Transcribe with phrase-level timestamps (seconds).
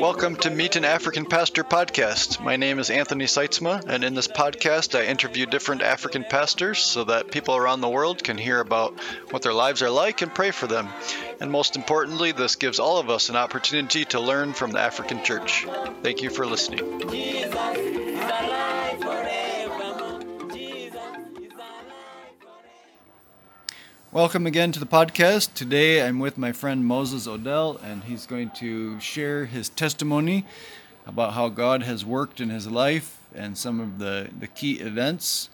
[0.00, 2.40] Welcome to Meet an African Pastor podcast.
[2.40, 7.04] My name is Anthony Sytsma, and in this podcast, I interview different African pastors so
[7.04, 9.00] that people around the world can hear about
[9.30, 10.90] what their lives are like and pray for them.
[11.40, 15.24] And most importantly, this gives all of us an opportunity to learn from the African
[15.24, 15.66] church.
[16.02, 17.93] Thank you for listening.
[24.14, 25.54] Welcome again to the podcast.
[25.54, 30.46] Today I'm with my friend Moses Odel, and he's going to share his testimony
[31.04, 35.50] about how God has worked in his life and some of the, the key events.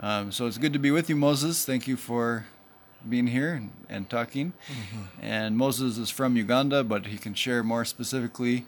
[0.00, 1.64] Um, so it's good to be with you, Moses.
[1.64, 2.44] Thank you for
[3.08, 4.52] being here and, and talking.
[4.68, 5.02] Mm-hmm.
[5.22, 8.66] And Moses is from Uganda, but he can share more specifically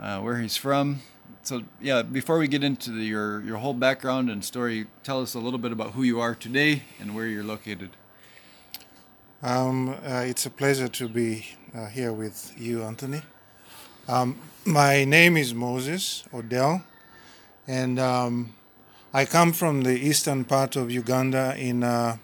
[0.00, 1.02] uh, where he's from.
[1.42, 5.34] So yeah, before we get into the, your your whole background and story, tell us
[5.34, 7.90] a little bit about who you are today and where you're located.
[9.40, 13.22] Um, uh, it's a pleasure to be uh, here with you, Anthony.
[14.08, 16.82] Um, my name is Moses Odel,
[17.68, 18.52] and um,
[19.14, 22.18] I come from the eastern part of Uganda in a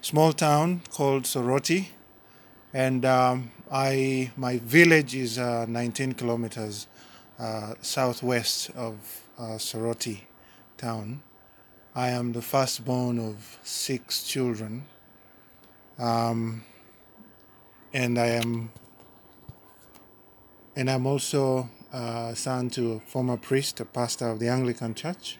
[0.00, 1.90] small town called Soroti,
[2.74, 6.88] and um, I my village is uh, 19 kilometers
[7.38, 10.22] uh, southwest of uh, Soroti
[10.78, 11.22] town.
[11.94, 14.82] I am the firstborn of six children
[15.98, 16.64] um,
[17.92, 18.70] and I am,
[20.74, 25.38] and I'm also uh, son to a former priest, a pastor of the Anglican Church,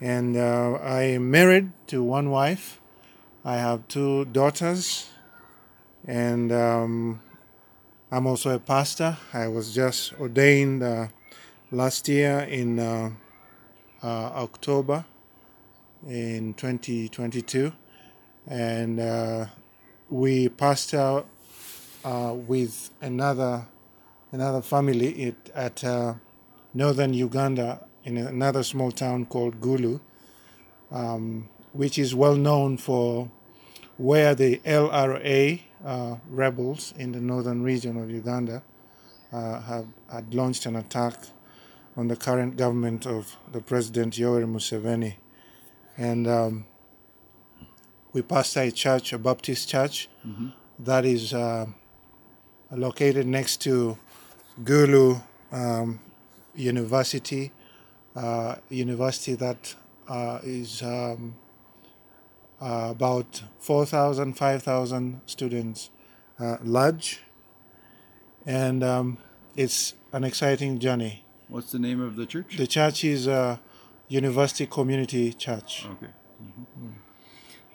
[0.00, 2.80] and uh, I am married to one wife.
[3.44, 5.10] I have two daughters,
[6.06, 7.20] and um,
[8.10, 9.16] I'm also a pastor.
[9.32, 11.08] I was just ordained uh,
[11.70, 13.10] last year in uh,
[14.02, 15.04] uh, October
[16.06, 17.72] in 2022
[18.46, 19.46] and uh,
[20.10, 21.26] we passed out
[22.04, 23.66] uh, with another
[24.32, 26.14] another family at, at uh,
[26.74, 30.00] northern Uganda in another small town called Gulu,
[30.90, 33.30] um, which is well known for
[33.96, 38.62] where the LRA uh, rebels in the northern region of Uganda
[39.32, 41.14] uh, have had launched an attack
[41.96, 45.14] on the current government of the President Yoweri Museveni,
[45.96, 46.66] and um,
[48.14, 50.48] we pastor a church, a Baptist church, mm-hmm.
[50.78, 51.66] that is uh,
[52.70, 53.98] located next to
[54.62, 55.20] Gulu
[55.52, 56.00] um,
[56.54, 57.52] University,
[58.14, 59.74] uh, university that
[60.08, 61.34] uh, is um,
[62.62, 65.90] uh, about 4,000, 5,000 students
[66.38, 67.20] uh, large.
[68.46, 69.18] And um,
[69.56, 71.24] it's an exciting journey.
[71.48, 72.56] What's the name of the church?
[72.56, 73.56] The church is uh,
[74.06, 75.86] University Community Church.
[75.90, 76.12] Okay.
[76.42, 77.03] Mm-hmm.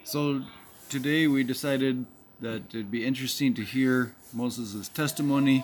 [0.09, 0.41] So
[0.89, 2.07] today we decided
[2.41, 5.63] that it'd be interesting to hear Moses' testimony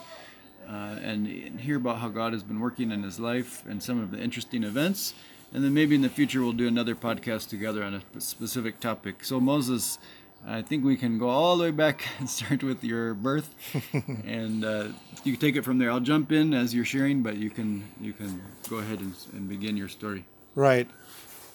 [0.69, 3.99] uh, and, and, hear about how God has been working in his life and some
[3.99, 5.15] of the interesting events.
[5.51, 9.23] And then maybe in the future we'll do another podcast together on a specific topic.
[9.23, 9.97] So, Moses,
[10.45, 13.49] I think we can go all the way back and start with your birth,
[14.27, 14.89] and uh,
[15.23, 15.89] you can take it from there.
[15.89, 19.49] I'll jump in as you're sharing, but you can you can go ahead and, and
[19.49, 20.25] begin your story.
[20.53, 20.87] Right.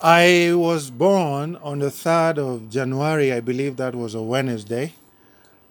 [0.03, 4.95] I was born on the 3rd of January, I believe that was a Wednesday,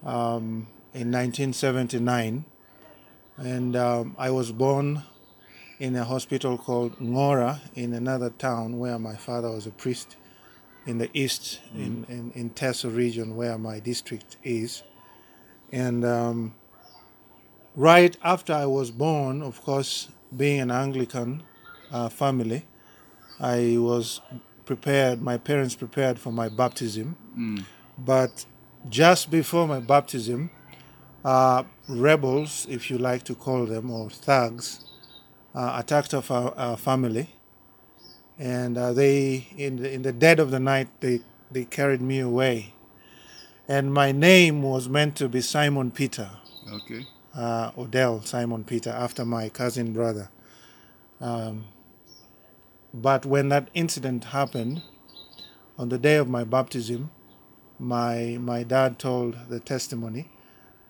[0.04, 2.44] um, in 1979.
[3.38, 5.02] And um, I was born
[5.80, 10.14] in a hospital called Ngora in another town where my father was a priest
[10.86, 11.84] in the east, mm.
[11.84, 14.84] in, in, in Teso region, where my district is.
[15.72, 16.54] And um,
[17.74, 21.42] right after I was born, of course, being an Anglican
[21.90, 22.64] uh, family,
[23.40, 24.20] I was
[24.64, 27.16] prepared, my parents prepared for my baptism.
[27.36, 27.64] Mm.
[27.98, 28.44] But
[28.88, 30.50] just before my baptism,
[31.24, 34.84] uh, rebels, if you like to call them, or thugs,
[35.54, 37.30] uh, attacked our, our, family.
[38.38, 41.20] And uh, they, in the, in the dead of the night, they,
[41.50, 42.74] they carried me away.
[43.68, 46.30] And my name was meant to be Simon Peter.
[46.70, 47.06] Okay.
[47.34, 50.30] Uh, Odel Simon Peter, after my cousin brother.
[51.20, 51.66] Um,
[52.92, 54.82] but when that incident happened,
[55.78, 57.10] on the day of my baptism,
[57.78, 60.28] my my dad told the testimony.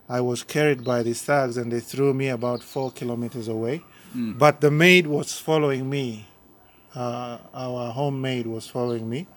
[0.09, 3.85] I was carried by these thugs and they threw me about four kilometers away.
[4.17, 4.37] Mm.
[4.37, 6.27] But the maid was following me.
[6.93, 9.29] Uh, our homemaid was following me,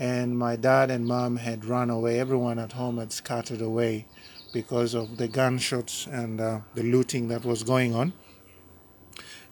[0.00, 2.18] and my dad and mom had run away.
[2.18, 4.06] Everyone at home had scattered away
[4.52, 8.12] because of the gunshots and uh, the looting that was going on.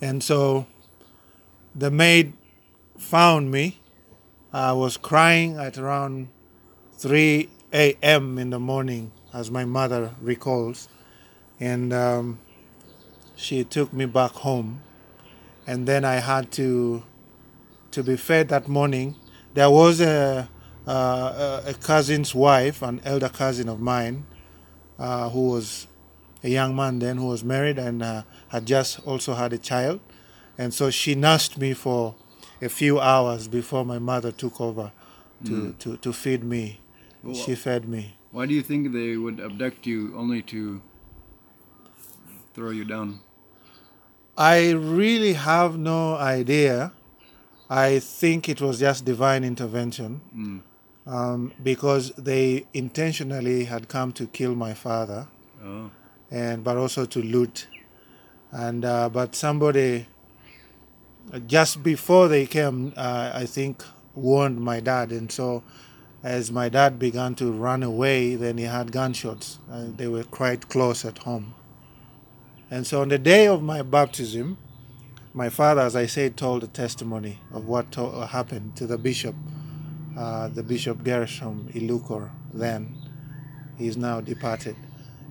[0.00, 0.66] And so
[1.72, 2.32] the maid
[2.98, 3.80] found me.
[4.52, 6.28] I was crying at around
[6.98, 8.38] 3 a.m.
[8.38, 10.88] in the morning, as my mother recalls.
[11.60, 12.38] And um,
[13.34, 14.82] she took me back home,
[15.66, 17.04] and then I had to
[17.90, 19.16] to be fed that morning.
[19.54, 20.48] There was a
[20.86, 24.26] uh, a cousin's wife, an elder cousin of mine,
[24.98, 25.86] uh, who was
[26.42, 30.00] a young man then who was married and uh, had just also had a child,
[30.58, 32.14] and so she nursed me for
[32.62, 34.92] a few hours before my mother took over
[35.44, 36.80] to, to, to feed me.
[37.22, 38.14] Well, she fed me.
[38.32, 40.80] Why do you think they would abduct you only to
[42.54, 43.20] throw you down?
[44.36, 46.92] I really have no idea.
[47.68, 50.60] I think it was just divine intervention Mm.
[51.06, 55.26] um, because they intentionally had come to kill my father
[55.64, 55.90] Oh.
[56.30, 57.66] and but also to loot
[58.52, 60.06] and uh, but somebody
[61.46, 63.82] just before they came uh, i think
[64.14, 65.12] warned my dad.
[65.12, 65.62] And so
[66.22, 70.68] as my dad began to run away then he had gunshots uh, they were quite
[70.68, 71.54] close at home.
[72.70, 74.58] And so on the day of my baptism
[75.34, 78.96] my father as i said told a testimony of what to- uh, happened to the
[78.98, 79.34] bishop
[80.16, 82.96] uh, the bishop geresom ilukor then.
[83.76, 84.76] He's now departed.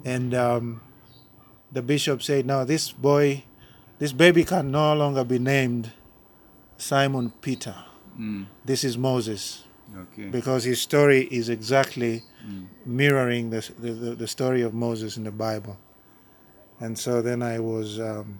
[0.04, 0.82] And um,
[1.72, 3.44] the bishop said, "Now this boy,
[4.00, 5.92] this baby can no longer be named
[6.78, 7.76] Simon Peter.
[8.20, 8.46] Mm.
[8.64, 9.64] This is Moses,
[9.98, 10.30] Okay.
[10.30, 12.68] because his story is exactly Mm.
[12.86, 15.78] mirroring the, the, the, story of Moses in the Bible."
[16.80, 18.40] And so then I was um,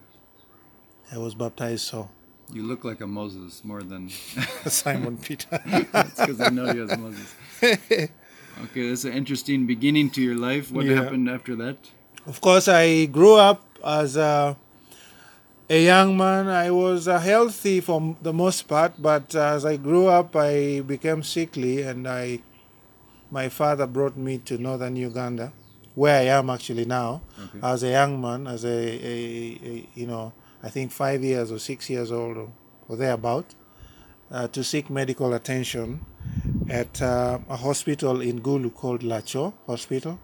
[1.12, 2.10] I was baptized so
[2.54, 4.10] You look like a Moses more than
[4.68, 5.60] Simon Peter.
[5.92, 7.34] that's because I know you as Moses.
[8.64, 10.72] Okay, that's an interesting beginning to your life.
[10.72, 11.04] What Yeah.
[11.04, 11.78] happened after that?
[12.26, 14.56] Of course, I grew up as a,
[15.70, 16.48] a young man.
[16.48, 20.82] I was uh, healthy for the most part, but uh, as I grew up, I
[20.82, 22.40] became sickly, and I,
[23.32, 25.52] my father brought me to northern Uganda,
[25.96, 27.60] where I am actually now, Okay.
[27.64, 30.34] as a young man, as a, a, a you know,
[30.64, 32.50] I think five years or six years old or,
[32.88, 33.46] or thereabout,
[34.32, 36.06] uh, to seek medical attention
[36.70, 40.20] at uh, a hospital in Gulu called Lacor Hospital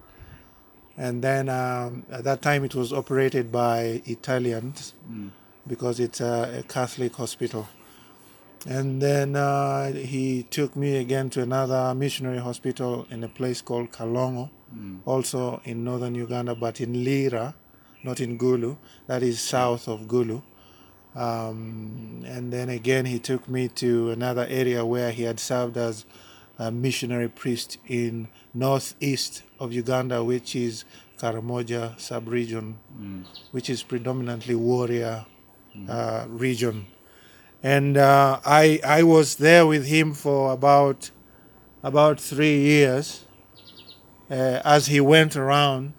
[0.97, 5.29] and then um, at that time it was operated by Italians Mm.
[5.67, 7.67] because it's a, a Catholic hospital.
[8.67, 13.91] And then uh, he took me again to another missionary hospital in a place called
[13.91, 14.99] Kalongo, Mm.
[15.05, 17.55] also in northern Uganda, but in Lira,
[18.03, 18.77] not in Gulu.
[19.07, 20.41] That is south of Gulu.
[21.15, 26.05] Um, and then again, he took me to another area where he had served as
[26.57, 30.85] a missionary priest in northeast of Uganda, which is
[31.17, 33.25] Karamoja sub-region, Mm.
[33.51, 35.25] which is predominantly warrior
[35.87, 36.85] uh, region.
[37.63, 41.11] And uh, I I was there with him for about
[41.83, 43.25] about three years
[44.29, 45.93] uh, as he went around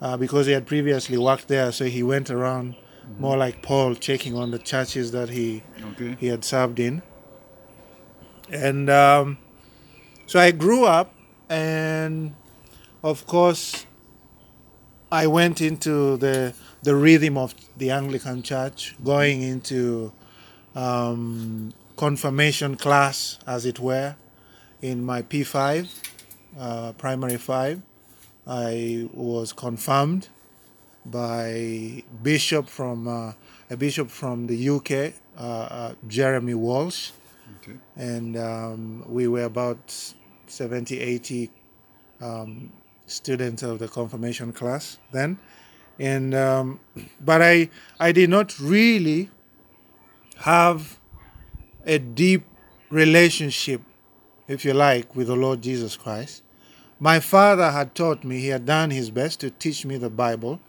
[0.00, 2.76] uh, because he had previously worked there, so he went around
[3.18, 5.62] more like Paul, checking on the churches that he
[5.92, 6.16] Okay.
[6.20, 7.02] he had served in.
[8.50, 9.38] And um,
[10.26, 11.12] so I grew up,
[11.50, 12.34] and
[13.02, 13.84] of course,
[15.12, 20.12] I went into the the rhythm of the Anglican Church, going into
[20.74, 24.16] um, confirmation class, as it were,
[24.80, 25.90] in my P5,
[26.58, 27.82] uh, primary five.
[28.46, 30.28] I was confirmed
[31.04, 33.32] by bishop from uh,
[33.68, 37.10] a bishop from the UK, uh, uh, Jeremy Walsh,
[37.62, 37.76] Okay.
[37.96, 40.14] and um, we were about
[40.50, 41.50] 70, 80
[42.20, 42.72] um,
[43.06, 45.38] students of the confirmation class then.
[45.98, 46.80] And um,
[47.20, 49.30] but I I did not really
[50.38, 50.98] have
[51.84, 52.44] a deep
[52.88, 53.82] relationship,
[54.48, 56.42] if you like, with the Lord Jesus Christ.
[56.98, 60.60] My father had taught me, he had done his best to teach me the Bible.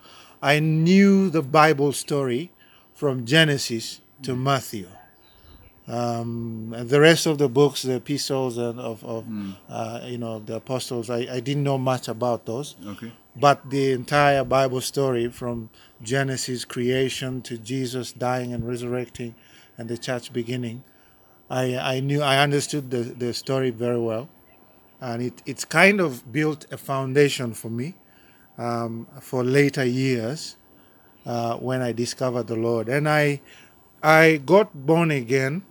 [0.42, 2.52] I knew the Bible story
[2.94, 4.88] from Genesis to Matthew.
[5.92, 9.26] Um, and the rest of the books, the epistles and of, of
[9.70, 12.76] uh, you know the apostles, I, I didn't know much about those.
[12.88, 13.12] Okay.
[13.36, 15.70] But the entire Bible story from
[16.02, 19.36] Genesis creation to Jesus dying and resurrecting
[19.78, 20.84] and the church beginning,
[21.50, 24.30] I, I knew I understood the, the story very well.
[25.02, 27.96] And it, it's kind of built a foundation for me
[28.58, 30.56] um, for later years
[31.26, 32.88] uh, when I discovered the Lord.
[32.88, 33.42] And I
[34.04, 35.64] I got born again.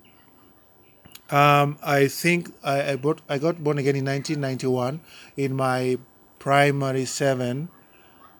[1.31, 5.01] Um, I think I, I, bought, I got born again in 1991
[5.37, 5.99] in my
[6.41, 7.69] primary seven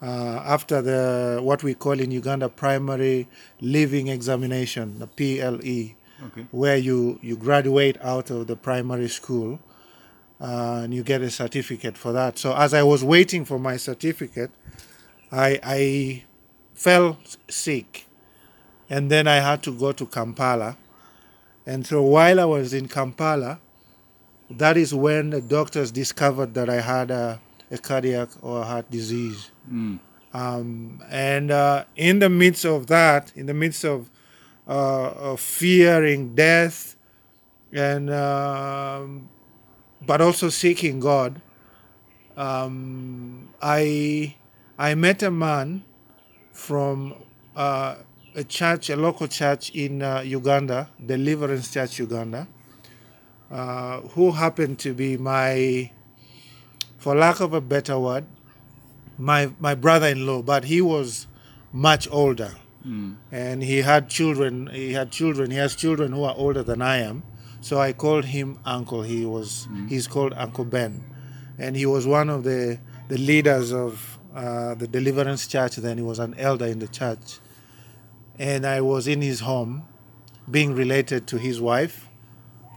[0.03, 3.29] uh, after the what we call in Uganda primary
[3.61, 6.47] leaving examination, the PLE, Okay.
[6.51, 9.59] where you, you graduate out of the primary school
[10.41, 12.39] uh, and you get a certificate for that.
[12.39, 14.51] So as I was waiting for my certificate,
[15.33, 16.25] I, I
[16.75, 17.19] fell
[17.49, 18.07] sick,
[18.91, 20.77] and then I had to go to Kampala.
[21.71, 23.61] And so while I was in Kampala,
[24.51, 29.53] that is when the doctors discovered that I had a, a cardiac or heart disease.
[30.35, 34.11] Um, and uh, in the midst of that, in the midst of,
[34.67, 36.97] uh, of fearing death,
[37.73, 39.29] and um,
[40.05, 41.41] but also seeking God,
[42.37, 44.35] um, I
[44.77, 45.85] I met a man
[46.51, 47.15] from
[47.55, 47.95] uh,
[48.35, 52.47] a church, a local church in uh, Uganda, Deliverance Church Uganda,
[53.51, 55.91] uh, who happened to be my,
[56.99, 58.25] for lack of a better word,
[59.19, 61.27] my my brother-in-law, but he was
[61.73, 62.55] much older,
[63.31, 64.69] and he had children.
[64.73, 65.51] He had children.
[65.51, 67.23] He has children who are older than I am.
[67.61, 69.03] So I called him Uncle.
[69.03, 71.05] He was he's called Uncle Ben,
[71.59, 75.77] and he was one of the the leaders of uh, the Deliverance Church.
[75.77, 77.39] Then he was an elder in the church,
[78.41, 79.87] and I was in his home,
[80.51, 82.09] being related to his wife,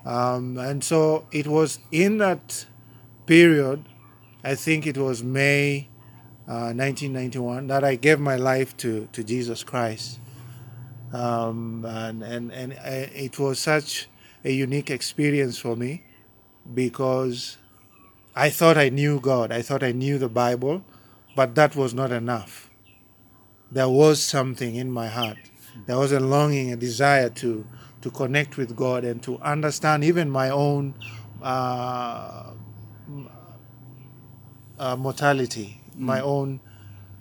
[0.05, 2.65] um, and so it was in that
[3.25, 3.85] period.
[4.43, 5.87] I think it was May
[6.49, 10.19] uh, 1991 that I gave my life to, to Jesus Christ.
[11.13, 14.09] Um, and and, and I, it was such
[14.43, 16.03] a unique experience for me
[16.73, 17.57] because
[18.35, 20.83] I thought I knew God, I thought I knew the Bible,
[21.37, 22.69] but that was not enough.
[23.71, 25.37] There was something in my heart.
[25.85, 27.65] There was a longing, a desire to,
[28.01, 30.93] to connect with God and to understand even my own
[31.41, 32.53] uh,
[34.79, 36.59] uh, mortality, my own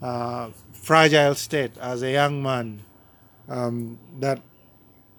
[0.01, 2.83] uh, fragile state as a young man.
[3.49, 4.41] Um, that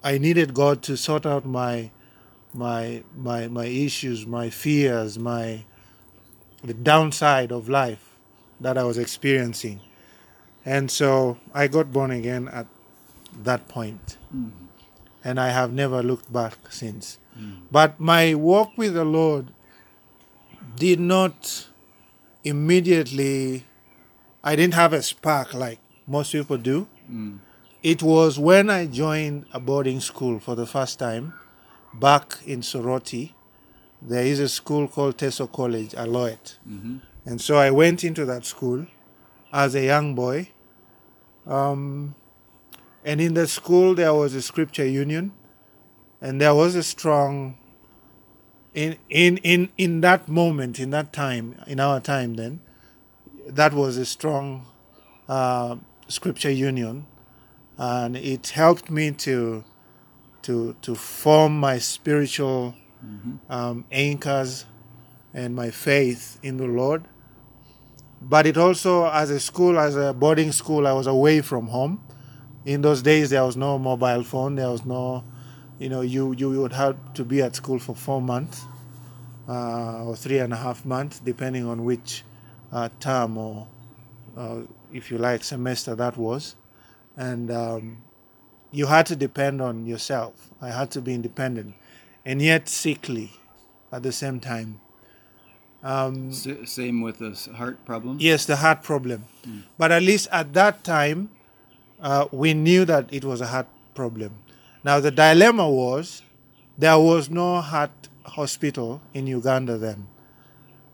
[0.03, 1.91] I needed God to sort out my
[2.53, 5.65] my my my issues, my fears, my
[6.63, 8.15] the downside of life
[8.59, 9.81] that I was experiencing.
[10.65, 12.67] And so I got born again at
[13.43, 14.17] that point.
[14.35, 14.65] Mm-hmm.
[15.23, 17.17] And I have never looked back since.
[17.37, 17.65] Mm-hmm.
[17.71, 19.51] But my walk with the Lord
[20.75, 21.69] did not
[22.43, 23.65] immediately,
[24.43, 26.87] I didn't have a spark like most people do.
[27.09, 27.39] Mm.
[27.81, 31.33] It was when I joined a boarding school for the first time
[31.93, 33.33] back in Soroti.
[34.01, 36.57] There is a school called Teso College, Aloet.
[36.69, 36.97] Mm-hmm.
[37.25, 38.85] And so I went into that school
[39.51, 40.49] as a young boy.
[41.45, 42.15] Um,
[43.05, 45.31] and in the school, there was a scripture union,
[46.21, 47.57] and there was a strong,
[48.73, 52.61] in, in, in, in that moment, in that time, in our time then,
[53.47, 54.65] that was a strong
[55.27, 55.75] uh,
[56.07, 57.05] scripture union.
[57.77, 59.63] And it helped me to,
[60.43, 62.75] to, to form my spiritual
[63.49, 64.65] um, anchors
[65.33, 67.03] and my faith in the Lord.
[68.21, 72.01] But it also, as a school, as a boarding school, I was away from home.
[72.65, 74.55] In those days, there was no mobile phone.
[74.55, 75.23] There was no,
[75.79, 78.65] you know, you, you would have to be at school for four months
[79.47, 82.23] uh, or three and a half months, depending on which
[82.71, 83.67] uh, term or,
[84.37, 84.61] uh,
[84.93, 86.55] if you like, semester that was.
[87.17, 87.97] And um,
[88.71, 90.49] you had to depend on yourself.
[90.61, 91.75] I had to be independent
[92.25, 93.31] and yet sickly
[93.91, 94.79] at the same time.
[95.83, 98.17] Um, S- same with the heart problem.
[98.19, 99.25] Yes, the heart problem.
[99.77, 101.29] But at least at that time,
[102.03, 104.37] uh, we knew that it was a heart problem.
[104.83, 106.21] Now, the dilemma was
[106.77, 107.91] there was no heart
[108.25, 110.07] hospital in Uganda then.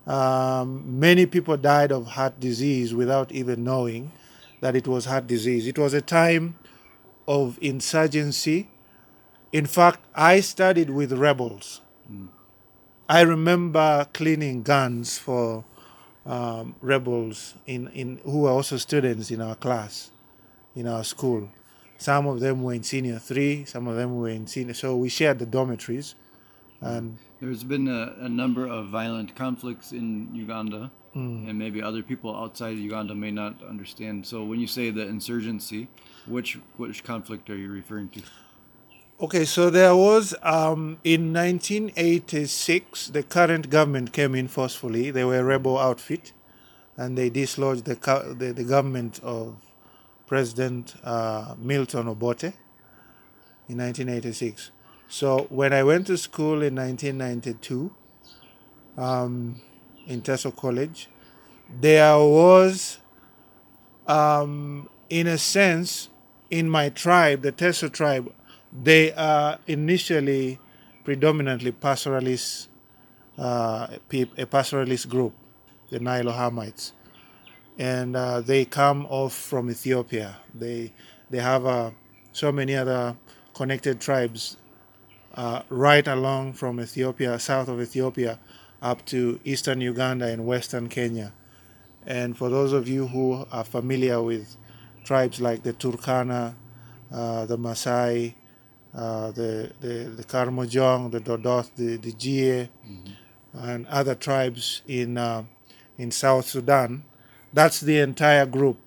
[0.05, 4.11] Um, many people died of heart disease without even knowing
[4.61, 5.67] that it was heart disease.
[5.67, 6.55] It was a time
[7.27, 8.69] of insurgency.
[9.51, 11.81] In fact, I studied with rebels.
[13.07, 15.63] I remember cleaning guns for
[16.25, 20.11] um, rebels in, in who were also students in our class,
[20.75, 21.49] in our school.
[21.97, 24.73] Some of them were in senior three, some of them were in senior.
[24.73, 26.15] So we shared the dormitories,
[26.81, 31.49] and There's been a, a number of violent conflicts in Uganda, Hmm.
[31.49, 34.27] and maybe other people outside of Uganda may not understand.
[34.27, 35.87] So when you say the insurgency,
[36.27, 38.21] which which conflict are you referring to?
[39.19, 45.09] Okay, so there was um, in 1986 the current government came in forcefully.
[45.11, 46.31] They were a rebel outfit,
[46.95, 47.95] and they dislodged the
[48.37, 49.55] the, the government of
[50.29, 52.53] President uh, Milton Obote
[53.67, 54.69] in 1986.
[55.07, 57.91] So when I went to school in 1992
[58.95, 59.59] um,
[60.05, 61.09] in Teso College,
[61.81, 62.99] there was,
[64.05, 66.09] um, in a sense,
[66.51, 68.31] in my tribe, the Teso tribe,
[68.71, 70.59] they are initially
[71.03, 72.67] predominantly pastoralist,
[73.39, 75.33] uh, a pastoralist group,
[75.89, 76.91] the Nilo Hamites.
[77.79, 80.35] And uh, they come off from Ethiopia.
[80.53, 80.91] They
[81.29, 81.91] they have uh,
[82.33, 83.15] so many other
[83.53, 84.57] connected tribes
[85.35, 88.39] uh, right along from Ethiopia, south of Ethiopia,
[88.81, 91.33] up to eastern Uganda and western Kenya.
[92.05, 94.57] And for those of you who are familiar with
[95.03, 96.55] tribes like the Turkana,
[97.11, 98.33] uh, the Maasai,
[98.93, 103.57] uh, the, the, the Karamojong, the Dodoth, the, the Jie, mm-hmm.
[103.57, 105.43] and other tribes in, uh,
[105.97, 107.03] in South Sudan,
[107.53, 108.77] that's the entire group.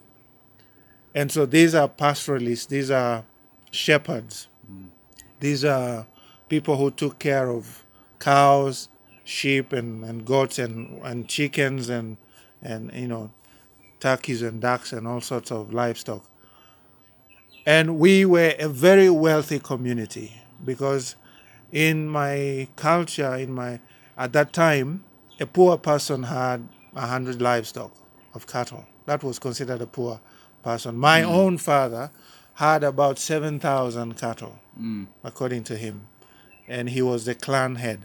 [1.14, 3.24] And so these are pastoralists, these are
[3.70, 4.88] shepherds, mm.
[5.40, 6.06] these are
[6.48, 7.84] people who took care of
[8.18, 8.88] cows,
[9.24, 12.16] sheep, and, and goats, and, and chickens, and,
[12.62, 13.30] and, you know,
[14.00, 16.24] turkeys and ducks, and all sorts of livestock.
[17.66, 21.14] And we were a very wealthy community because
[21.70, 23.80] in my culture, in my,
[24.16, 25.04] at that time,
[25.38, 27.92] a poor person had a hundred livestock
[28.34, 28.86] of cattle.
[29.06, 30.20] That was considered a poor
[30.62, 30.96] person.
[30.96, 31.26] My mm.
[31.28, 32.10] own father
[32.54, 35.06] had about 7,000 cattle, mm.
[35.24, 36.06] according to him.
[36.68, 38.00] And he was the clan head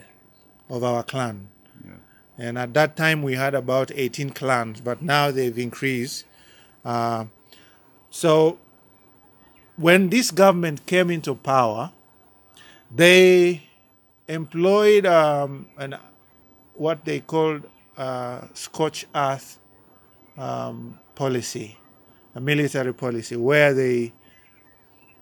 [0.70, 1.50] of our clan.
[1.86, 1.92] Yeah.
[2.38, 6.26] And at that time, we had about 18 clans, but now they've increased.
[6.84, 7.26] Uh,
[8.10, 8.58] so
[9.76, 11.92] when this government came into power,
[12.94, 13.64] they
[14.28, 15.96] employed um, an,
[16.74, 17.64] what they called
[17.98, 19.60] uh, scorched earth
[20.38, 21.78] um, policy,
[22.36, 24.14] a military policy, where they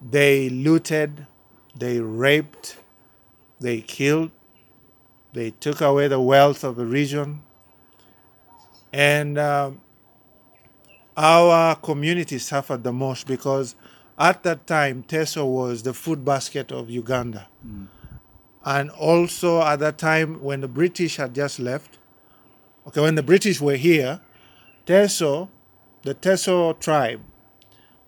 [0.02, 1.26] they looted,
[1.78, 2.78] they raped,
[3.60, 4.32] they killed,
[5.34, 7.42] they took away the wealth of the region,
[8.94, 9.82] and um,
[11.18, 13.76] our community suffered the most because
[14.18, 17.48] at that time Teso was the food basket of Uganda.
[17.66, 17.88] Mm.
[18.66, 21.98] And also at that time when the British had just left,
[22.88, 24.22] okay, when the British were here,
[24.86, 25.50] Teso,
[26.04, 27.22] the Teso tribe,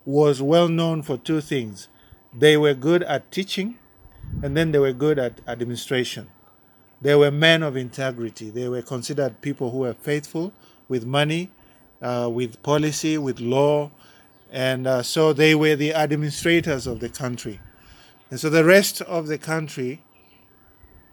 [0.06, 1.90] was well known for two things.
[2.34, 3.80] They were good at teaching,
[4.44, 6.30] and then they were good at administration.
[7.02, 8.50] They were men of integrity.
[8.50, 10.54] They were considered people who were faithful
[10.88, 11.52] with money,
[12.02, 13.92] uh, with policy, with law,
[14.52, 17.60] and uh, so they were the administrators of the country.
[18.30, 20.04] And so the rest of the country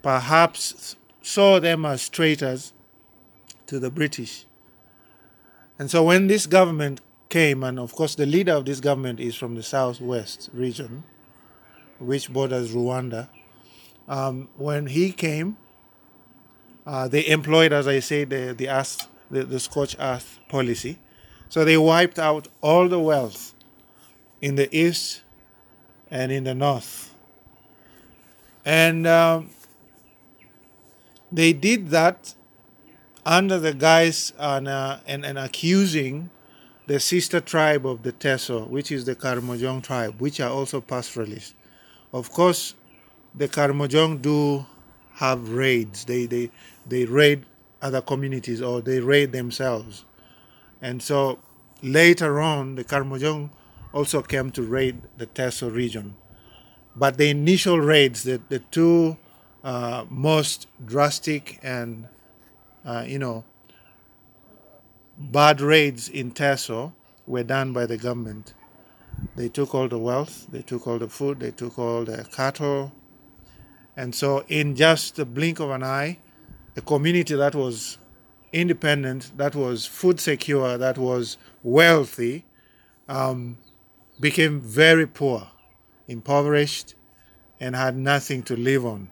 [0.03, 2.73] perhaps saw them as traitors
[3.67, 4.47] to the British.
[5.79, 9.35] And so when this government came, and of course the leader of this government is
[9.35, 11.05] from the southwest region,
[11.99, 13.29] which borders Rwanda,
[14.09, 15.57] um, when he came,
[16.87, 20.99] uh, they employed, as I say, the the, earth, the the scorched earth policy.
[21.49, 23.55] So they wiped out all the wealth
[24.43, 25.23] in the east
[26.11, 27.15] and in the north.
[28.65, 29.51] And um,
[31.31, 32.35] they did that
[33.27, 36.31] under the guise and, uh, and, and accusing
[36.87, 41.55] the sister tribe of the Teso, which is the Karamojong tribe, which are also pastoralists.
[42.13, 42.75] Of course,
[43.35, 44.67] the Karamojong do
[45.15, 46.05] have raids.
[46.05, 46.51] They, they,
[46.87, 47.47] they raid
[47.81, 50.05] other communities or they raid themselves.
[50.83, 51.39] And so
[51.83, 53.51] later on, the Karamojong
[53.93, 56.17] also came to raid the Teso region.
[56.97, 59.17] But the initial raids, the, the two
[59.63, 62.09] uh, most drastic and
[62.85, 63.45] uh, you know,
[65.19, 66.93] bad raids in Teso
[67.27, 68.55] were done by the government.
[69.37, 72.93] They took all the wealth, they took all the food, they took all the cattle.
[73.97, 76.19] And so, in just the blink of an eye,
[76.77, 77.99] a community that was
[78.53, 82.45] independent, that was food secure, that was wealthy,
[83.09, 83.57] um,
[84.21, 85.49] became very poor,
[86.09, 86.95] impoverished,
[87.61, 89.11] and had nothing to live on.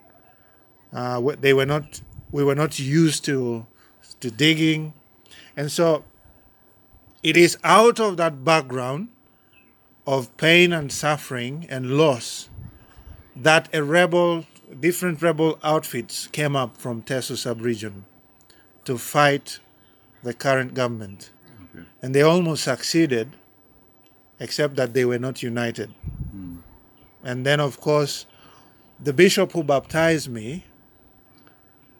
[0.92, 3.66] Uh, they were not we were not used to
[4.20, 4.92] to digging
[5.56, 6.04] and so
[7.22, 9.08] it is out of that background
[10.06, 12.48] of pain and suffering and loss
[13.36, 14.46] that a rebel
[14.80, 18.04] different rebel outfits came up from Teso sub-region
[18.84, 19.60] to fight
[20.22, 21.30] the current government
[21.64, 21.86] okay.
[22.00, 23.36] and they almost succeeded
[24.40, 25.94] except that they were not united
[26.34, 26.58] mm.
[27.22, 28.26] and then of course
[28.98, 30.64] the bishop who baptized me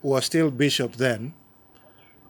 [0.03, 1.35] was still bishop then,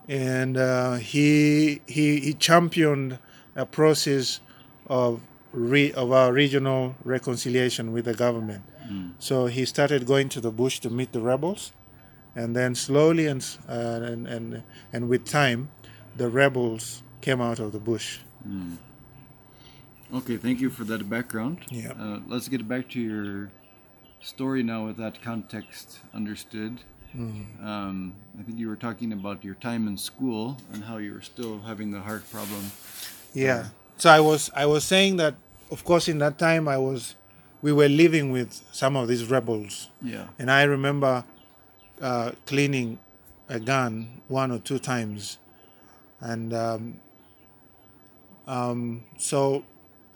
[0.08, 3.18] and uh, he, he he championed
[3.56, 4.40] a process
[4.86, 5.20] of
[5.52, 8.62] re, of our regional reconciliation with the government.
[8.90, 9.12] Mm.
[9.18, 11.72] So he started going to the bush to meet the rebels,
[12.34, 15.70] and then slowly and uh, and, and and with time,
[16.16, 18.18] the rebels came out of the bush.
[18.46, 18.78] Mm.
[20.12, 21.60] Okay, thank you for that background.
[21.70, 21.92] Yeah.
[21.92, 23.50] Uh, let's get back to your
[24.20, 26.82] story now with that context understood.
[27.14, 31.20] Um, I think you were talking about your time in school and how you were
[31.20, 32.70] still having the heart problem.
[33.34, 33.68] Yeah.
[33.98, 35.34] So I was I was saying that
[35.70, 37.14] of course in that time I was
[37.60, 40.26] we were living with some of these rebels Yeah.
[40.38, 41.24] and I remember
[42.00, 42.98] uh, cleaning
[43.48, 45.38] a gun one or two times
[46.20, 46.98] and um,
[48.46, 49.64] um, so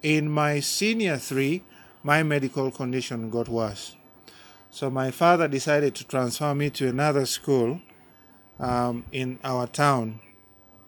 [0.03, 1.63] in my senior three
[2.03, 3.96] my medical condition got worse
[4.77, 7.81] so my father decided to transfer me to another school
[8.61, 10.21] um, in our town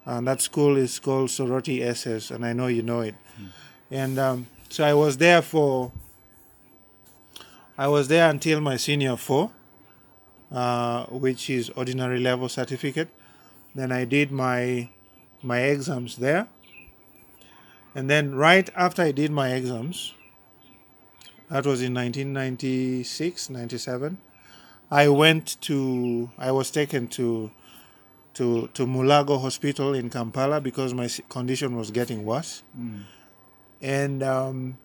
[0.08, 3.14] and that school is called Soroti SS, and I know you know it.
[3.90, 5.92] And um, so I was there for,
[7.76, 9.52] I was there until my senior four,
[10.50, 13.08] uh, which is ordinary level certificate.
[13.74, 14.88] Then I did my
[15.42, 16.48] my exams there,
[17.94, 20.14] and then right after I did my exams,
[21.50, 24.18] that was in 1996, 97.
[24.90, 27.50] I went to, I was taken to
[28.34, 32.62] to, to Mulago Hospital in Kampala because my condition was getting worse.
[33.82, 34.78] And um,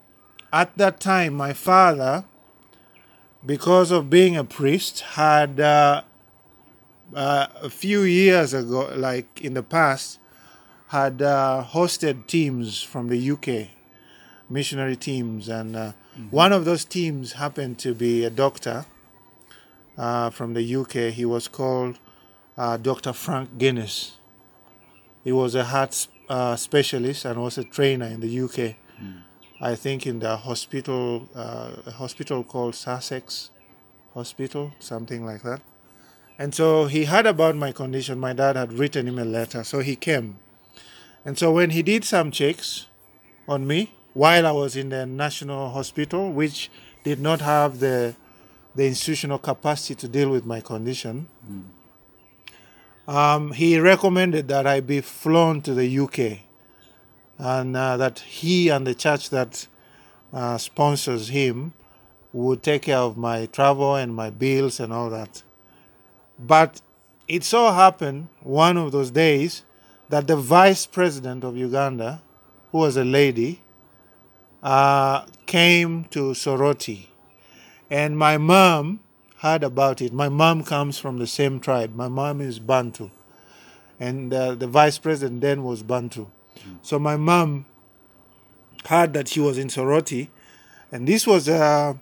[0.51, 2.25] at that time, my father,
[3.45, 6.01] because of being a priest, had uh,
[7.13, 10.17] uh, a few years ago, like in the past,
[10.87, 13.69] had uh, hosted teams from the UK,
[14.49, 15.47] missionary teams.
[15.47, 18.85] And uh, one of those teams happened to be a doctor
[19.97, 21.13] uh, from the UK.
[21.13, 21.99] He was called
[22.57, 23.13] uh, Dr.
[23.13, 24.17] Frank Guinness.
[25.23, 28.75] He was a heart uh, specialist and was a trainer in the UK.
[29.61, 33.49] I think in the hospital, uh, a hospital called Sussex
[34.13, 35.61] Hospital, something like that.
[36.37, 38.19] And so he heard about my condition.
[38.19, 40.39] My dad had written him a letter, so he came.
[41.23, 42.87] And so when he did some checks
[43.47, 46.69] on me while I was in the National Hospital, which
[47.03, 48.15] did not have the
[48.75, 51.27] the institutional capacity to deal with my condition,
[53.07, 56.39] um, he recommended that I be flown to the UK
[57.37, 59.67] and uh, that he and the church that
[60.31, 61.73] uh, sponsors him
[62.31, 65.43] would take care of my travel and my bills and all that.
[66.39, 66.81] But
[67.27, 69.63] it so happened one of those days
[70.09, 72.21] that the vice president of Uganda,
[72.71, 73.61] who was a lady,
[74.63, 77.07] uh, came to Soroti.
[77.89, 79.01] And my mom
[79.39, 80.13] heard about it.
[80.13, 81.93] My mom comes from the same tribe.
[81.93, 83.11] My mom is Bantu.
[83.99, 86.27] And uh, the vice president then was Bantu.
[86.81, 87.65] So my mom
[88.85, 90.29] heard that he was in Soroti.
[90.91, 91.95] And this was, uh,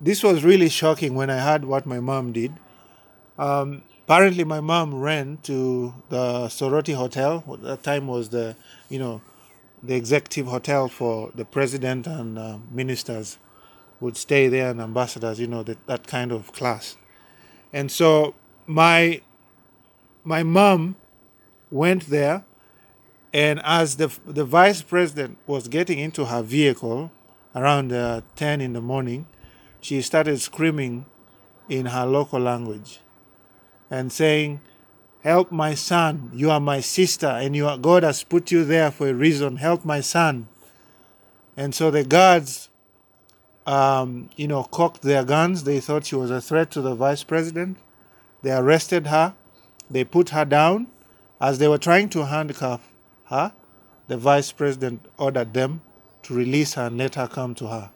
[0.00, 2.52] this was really shocking when I heard what my mom did.
[3.36, 7.42] Um, apparently, my mom ran to the Soroti Hotel.
[7.52, 8.56] At that time was the,
[8.88, 9.22] you know,
[9.82, 13.38] the executive hotel for the president and uh, ministers
[14.00, 16.96] would stay there and ambassadors, you know, that, that kind of class.
[17.72, 18.34] And so
[18.66, 19.20] my
[20.24, 20.96] my mom
[21.70, 22.44] went there
[23.32, 27.10] and as the the vice president was getting into her vehicle
[27.54, 29.26] around uh, 10 in the morning,
[29.80, 31.06] she started screaming
[31.68, 33.00] in her local language
[33.90, 34.60] and saying,
[35.22, 38.90] Help my son, you are my sister, and you are, God has put you there
[38.90, 39.56] for a reason.
[39.56, 40.48] Help my son.
[41.56, 42.68] And so the guards
[43.68, 45.64] um, you know, cocked their guns.
[45.64, 47.76] They thought she was a threat to the vice president.
[48.42, 49.34] They arrested her.
[49.90, 50.86] They put her down.
[51.38, 52.90] As they were trying to handcuff
[53.26, 53.52] her,
[54.08, 55.82] the vice president ordered them
[56.22, 57.90] to release her and let her come to her.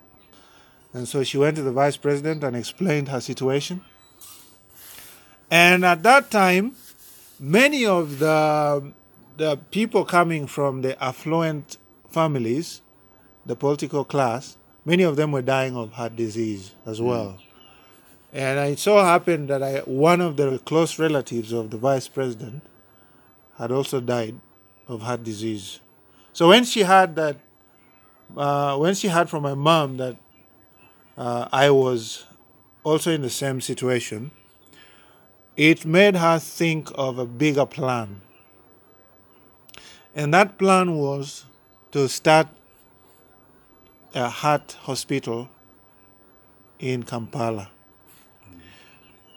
[0.93, 3.81] And so she went to the vice president and explained her situation.
[5.51, 6.77] And at that time,
[7.43, 8.93] many of the,
[9.37, 11.77] the people coming from the affluent
[12.09, 12.83] families,
[13.45, 17.39] the political class, many of them were dying of heart disease as well.
[18.33, 22.63] And it so happened that I, one of the close relatives of the vice president
[23.59, 24.37] had also died
[24.87, 25.81] of heart disease.
[26.33, 27.39] So when she heard that,
[28.37, 30.17] uh, when she heard from my mom that
[31.19, 32.25] uh, I was
[32.85, 34.31] also in the same situation,
[35.57, 38.21] it made her think of a bigger plan.
[40.15, 41.47] And that plan was
[41.93, 42.49] to start
[44.15, 45.49] a heart hospital
[46.79, 47.71] in Kampala.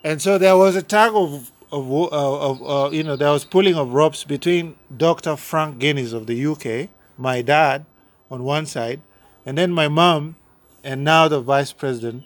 [0.04, 3.46] And so there was a tug of, of, uh, of uh, you know, there was
[3.46, 5.36] pulling of ropes between Dr.
[5.36, 7.86] Frank Guinness of the UK, my dad
[8.30, 9.02] on one side,
[9.46, 10.36] and then my mom,
[10.84, 12.24] and now the vice president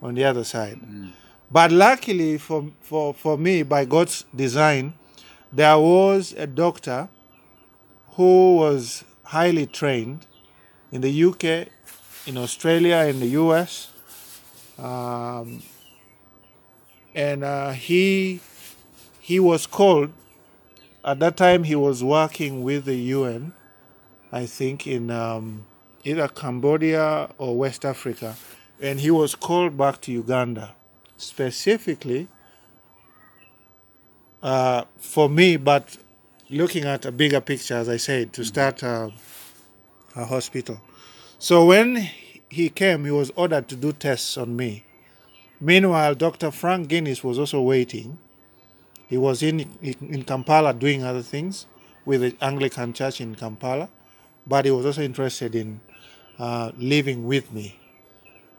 [0.00, 0.80] on the other side.
[1.52, 4.94] But luckily for, for, for me, by God's design,
[5.52, 7.10] there was a doctor
[8.12, 10.26] who was highly trained
[10.90, 11.68] in the UK,
[12.26, 13.88] in Australia, in the US,
[14.78, 15.62] um,
[17.14, 18.40] and uh, he
[19.20, 20.12] he was called.
[21.04, 23.52] At that time, he was working with the UN,
[24.30, 25.66] I think in um,
[26.04, 28.36] either Cambodia or West Africa,
[28.80, 30.74] and he was called back to Uganda,
[31.22, 32.28] specifically
[34.42, 35.96] uh, for me, but
[36.50, 39.10] looking at a bigger picture, as I said, to start uh,
[40.16, 40.80] a hospital.
[41.38, 42.10] So when
[42.48, 44.84] he came, he was ordered to do tests on me.
[45.60, 46.50] Meanwhile, Dr.
[46.50, 48.18] Frank Guinness was also waiting.
[49.08, 51.66] He was in, in Kampala doing other things
[52.04, 53.88] with the Anglican Church in Kampala,
[54.46, 55.80] but he was also interested in
[56.38, 57.78] uh, living with me.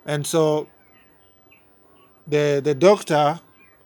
[0.05, 0.67] And so
[2.27, 3.39] the, the doctor,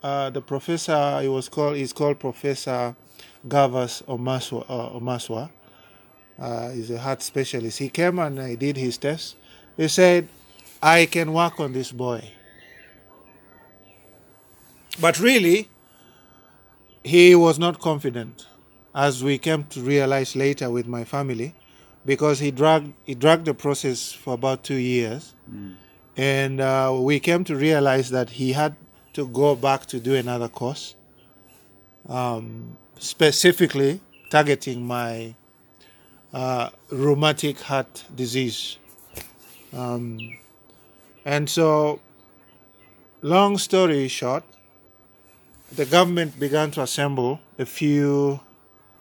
[0.04, 2.96] uh, the professor, he was called, he's called Professor
[3.48, 5.50] Gavas Omaswa, uh, Omaswa.
[6.40, 7.80] Uh, he's a heart specialist.
[7.80, 9.36] He came and I did his test.
[9.76, 10.28] He said,
[10.82, 12.32] I can work on this boy.
[15.00, 15.70] But really,
[17.04, 18.48] he was not confident,
[18.94, 21.56] as we came to realize later with my family,
[22.06, 25.76] because he dragged he dragged the process for about two years, mm.
[26.18, 28.76] And uh, we came to realize that he had
[29.14, 30.96] to go back to do another course,
[32.10, 34.02] um, specifically
[34.32, 35.36] targeting my
[36.34, 38.78] uh, rheumatic heart disease.
[39.72, 40.38] Um,
[41.24, 42.00] and so,
[43.22, 44.44] long story short,
[45.72, 48.40] the government began to assemble a few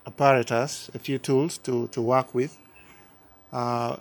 [0.06, 2.58] apparatus, a few tools to, to work with,
[3.52, 3.96] uh,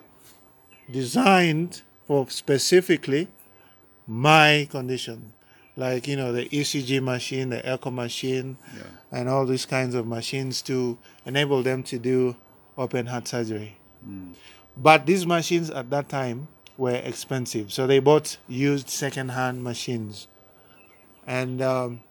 [0.91, 3.27] designed for specifically
[4.07, 5.33] my condition,
[5.75, 8.83] like you know the ECG machine, the echo machine, yeah.
[9.11, 12.35] and all these kinds of machines to enable them to do
[12.77, 13.77] open heart surgery.
[14.07, 14.33] Mm.
[14.77, 20.27] But these machines at that time were expensive, so they bought used second-hand machines,
[21.25, 22.01] and um,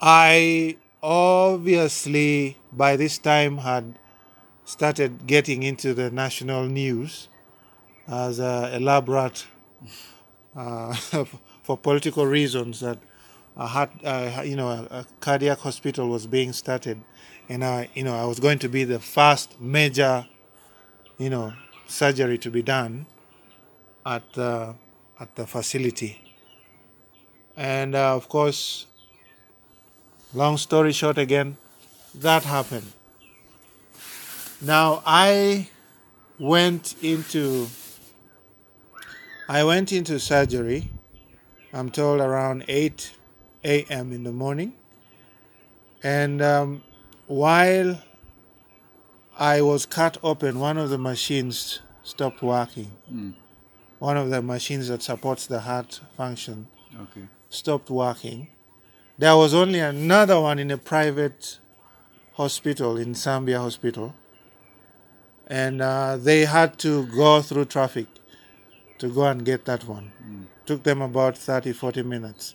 [0.00, 3.94] I obviously by this time had
[4.64, 7.28] started getting into the national news
[8.08, 9.46] as a elaborate
[10.54, 10.94] uh,
[11.62, 12.98] for political reasons that
[13.56, 17.00] a heart, uh, you know, a, a, cardiac hospital was being started,
[17.48, 20.26] and I, you know, I was going to be the first major,
[21.18, 21.54] you know,
[21.86, 23.06] surgery to be done
[24.04, 24.74] at the
[25.18, 26.20] at the facility,
[27.56, 28.86] and uh, of course,
[30.36, 31.56] Long story short, again,
[32.14, 32.92] that happened.
[34.60, 35.68] Now I
[36.38, 37.68] went into
[39.48, 40.90] I went into surgery.
[41.72, 43.14] I'm told around 8
[43.64, 44.12] a.m.
[44.12, 44.72] in the morning,
[46.02, 46.82] and um,
[47.26, 48.02] while
[49.38, 52.92] I was cut open, one of the machines stopped working.
[53.12, 53.34] Mm.
[53.98, 56.68] One of the machines that supports the heart function
[57.00, 57.28] okay.
[57.48, 58.48] stopped working
[59.18, 61.58] there was only another one in a private
[62.34, 64.14] hospital in Nsambya Hospital,
[65.46, 68.06] and uh, they had to go through traffic
[68.98, 70.12] to go and get that one.
[70.26, 70.46] Mm.
[70.64, 72.54] Took them about 30 40 minutes.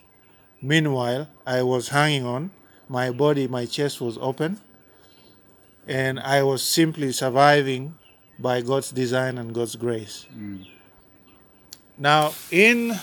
[0.62, 2.52] Meanwhile, I was hanging on.
[2.88, 4.60] My body, my chest was open,
[5.88, 7.98] and I was simply surviving
[8.38, 10.28] by God's design and God's grace.
[10.36, 10.68] Mm.
[11.98, 13.00] Now, in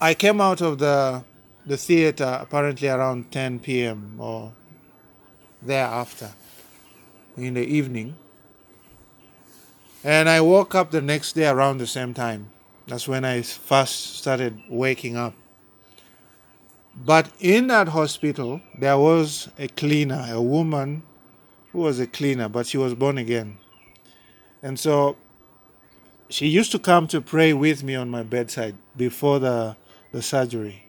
[0.00, 1.24] I came out of the
[1.64, 4.16] the theater apparently around 10 p.m.
[4.18, 4.52] or
[5.62, 6.30] thereafter
[7.36, 8.16] in the evening.
[10.04, 12.50] And I woke up the next day around the same time.
[12.88, 15.34] That's when I first started waking up.
[16.94, 21.04] But in that hospital, there was a cleaner, a woman
[21.70, 23.58] who was a cleaner, but she was born again.
[24.62, 25.16] And so
[26.28, 29.76] she used to come to pray with me on my bedside before the
[30.12, 30.84] the surgery.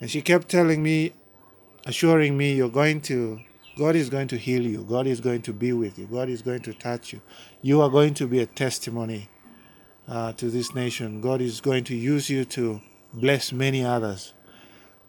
[0.00, 1.12] And she kept telling me,
[1.86, 3.40] assuring me, you're going to,
[3.78, 4.82] God is going to heal you.
[4.82, 6.06] God is going to be with you.
[6.06, 7.20] God is going to touch you.
[7.62, 9.28] You are going to be a testimony
[10.08, 11.20] uh, to this nation.
[11.20, 12.80] God is going to use you to
[13.12, 14.34] bless many others.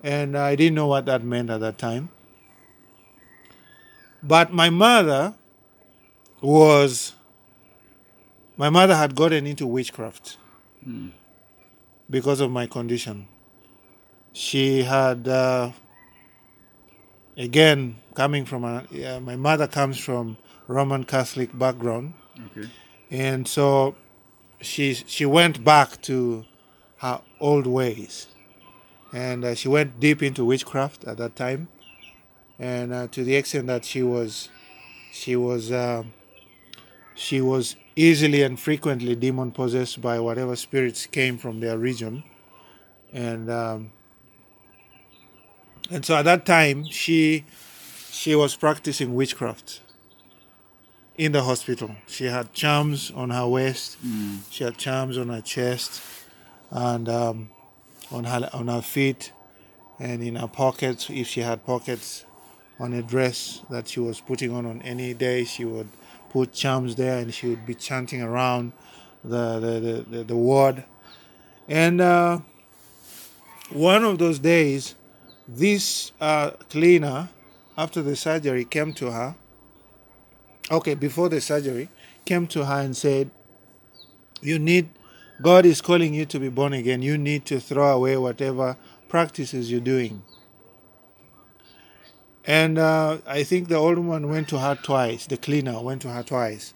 [0.04, 2.10] And I didn't know what that meant at that time.
[4.22, 5.34] But my mother
[6.42, 7.14] was,
[8.56, 10.38] my mother had gotten into witchcraft
[10.88, 11.12] mm.
[12.10, 13.28] because of my condition
[14.34, 15.72] she had uh,
[17.38, 20.36] again coming from a yeah, my mother comes from
[20.68, 22.14] Roman Catholic background,
[22.48, 22.68] okay.
[23.10, 23.96] and so
[24.60, 26.44] she she went back to
[26.98, 28.28] her old ways,
[29.14, 31.70] and uh, she went deep into witchcraft at that time,
[32.60, 34.50] and uh, to the extent that she was
[35.14, 36.04] she was uh,
[37.16, 42.24] she was easily and frequently demon possessed by whatever spirits came from their region.
[43.14, 43.92] And um,
[45.90, 47.46] and so at that time she
[48.12, 49.82] she was practicing witchcraft
[51.18, 51.96] in the hospital.
[52.08, 53.98] She had charms on her waist,
[54.50, 56.02] she had charms on her chest,
[56.72, 57.50] and um,
[58.12, 59.34] on her on her feet,
[60.00, 61.10] and in her pockets.
[61.10, 62.26] If she had pockets
[62.80, 65.90] on a dress that she was putting on on any day, she would
[66.30, 68.72] put charms there, and she would be chanting around
[69.24, 70.86] the the the, the, the ward.
[71.68, 72.40] And uh,
[73.72, 74.96] one of those days,
[75.48, 77.30] this uh, cleaner,
[77.80, 79.36] after the surgery, came to her.
[80.70, 81.90] Okay, before the surgery,
[82.26, 83.32] came to her and said,
[84.42, 84.90] "You need,
[85.42, 87.02] God is calling you to be born again.
[87.02, 90.22] You need to throw away whatever practices you're doing."
[92.46, 95.26] And uh, I think the old woman went to her twice.
[95.26, 96.74] The cleaner went to her twice,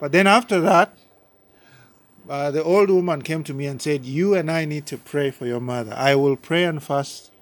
[0.00, 0.96] but then after that,
[2.28, 5.30] uh, the old woman came to me and said, You and I need to pray
[5.30, 5.94] for your mother.
[5.96, 7.32] I will pray and fast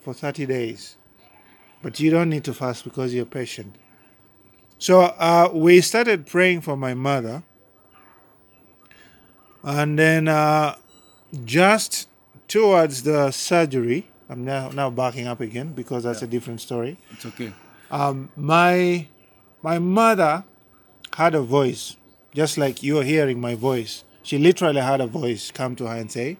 [0.00, 0.96] for 30 days,
[1.82, 3.76] but you don't need to fast because you're patient.
[4.78, 7.42] So uh, we started praying for my mother,
[9.62, 10.76] and then uh,
[11.44, 12.08] just
[12.46, 16.96] towards the surgery, I'm now, now backing up again because that's a different story.
[17.10, 17.52] It's okay.
[17.90, 19.08] Um, my
[19.62, 20.44] my mother
[21.14, 21.96] had a voice,
[22.34, 24.04] just like you're hearing my voice.
[24.22, 26.36] She literally had a voice come to her and say,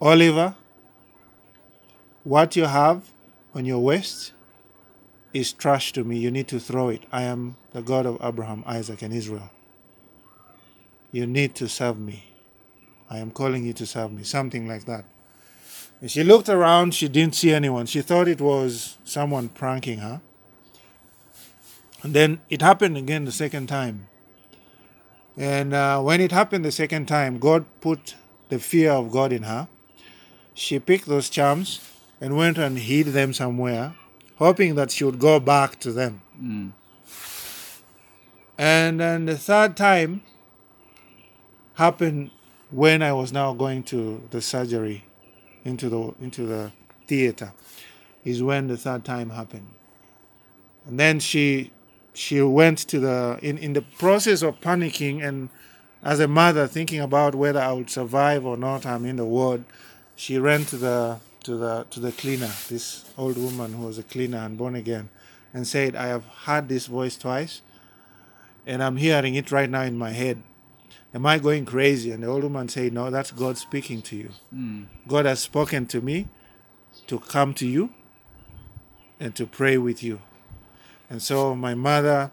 [0.00, 0.54] Oliver,
[2.22, 3.10] what you have
[3.54, 4.32] on your waist
[5.32, 6.18] is trash to me.
[6.18, 7.02] You need to throw it.
[7.12, 9.50] I am the God of Abraham, Isaac, and Israel.
[11.12, 12.24] You need to serve me.
[13.08, 14.22] I am calling you to serve me.
[14.22, 15.04] Something like that.
[16.00, 17.86] And she looked around, she didn't see anyone.
[17.86, 20.20] She thought it was someone pranking her.
[22.02, 24.08] And then it happened again the second time.
[25.36, 28.14] And uh, when it happened the second time, God put
[28.48, 29.68] the fear of God in her.
[30.54, 31.80] She picked those charms
[32.20, 33.94] and went and hid them somewhere,
[34.40, 36.22] hoping that she would go back to them.
[36.42, 36.72] Mm.
[38.58, 40.22] And then the third time
[41.74, 42.30] happened
[42.70, 45.04] when I was now going to the surgery
[45.64, 46.72] into the into the
[47.06, 47.52] theater
[48.24, 49.68] is when the third time happened.
[50.86, 51.70] And then she
[52.14, 55.50] she went to the in, in the process of panicking and
[56.02, 59.64] as a mother thinking about whether I would survive or not, I'm in the ward,
[60.16, 64.02] she ran to the to the to the cleaner, this old woman who was a
[64.02, 65.08] cleaner and born again,
[65.54, 67.62] and said, I have heard this voice twice
[68.66, 70.42] and I'm hearing it right now in my head.
[71.12, 72.12] Am I going crazy?
[72.12, 74.30] And the old woman said, No, that's God speaking to you.
[74.54, 74.86] Mm.
[75.08, 76.28] God has spoken to me
[77.08, 77.90] to come to you
[79.18, 80.20] and to pray with you.
[81.08, 82.30] And so my mother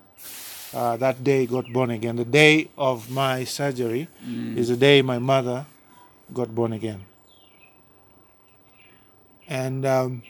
[0.73, 2.17] uh, that day got born again.
[2.17, 4.07] The day of my surgery
[4.55, 5.65] is the day my mother
[6.31, 7.05] got born again.
[9.47, 10.23] And um,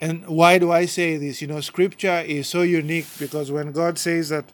[0.00, 1.40] and why do I say this?
[1.40, 4.46] You know, Scripture is so unique because when God says that,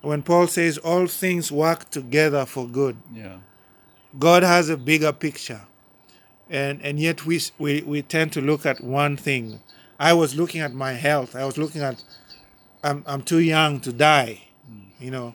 [0.00, 3.38] when Paul says all things work together for good, Yeah.
[4.18, 5.60] God has a bigger picture.
[6.50, 9.60] And, and yet we, we, we tend to look at one thing.
[10.00, 11.36] I was looking at my health.
[11.36, 12.02] I was looking at,
[12.82, 14.42] I'm, I'm too young to die,
[14.98, 15.34] you know.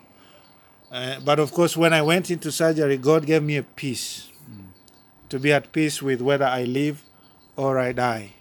[0.90, 4.30] Uh, but of course, when I went into surgery, God gave me a peace
[5.28, 7.02] to be at peace with whether I live
[7.56, 8.32] or I die.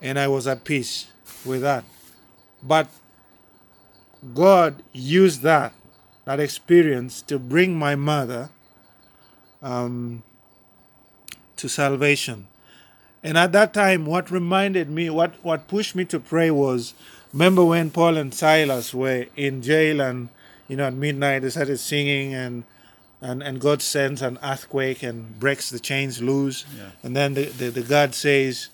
[0.00, 1.08] And I was at peace
[1.44, 1.84] with that.
[2.62, 2.88] But
[4.34, 5.72] God used that,
[6.24, 8.50] that experience, to bring my mother
[9.62, 10.22] um,
[11.56, 12.48] to salvation.
[13.22, 16.94] And at that time, what reminded me, what, what pushed me to pray was
[17.32, 20.28] remember when Paul and Silas were in jail and,
[20.68, 22.64] you know, at midnight they started singing and
[23.20, 26.64] and, and God sends an earthquake and breaks the chains loose.
[26.76, 26.90] Yeah.
[27.02, 28.68] And then the, the, the God says,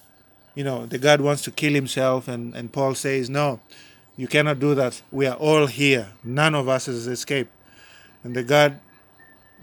[0.54, 2.28] you know, the God wants to kill himself.
[2.28, 3.60] And, and Paul says, no,
[4.16, 5.00] you cannot do that.
[5.10, 6.08] We are all here.
[6.22, 7.50] None of us has escaped.
[8.22, 8.80] And the God,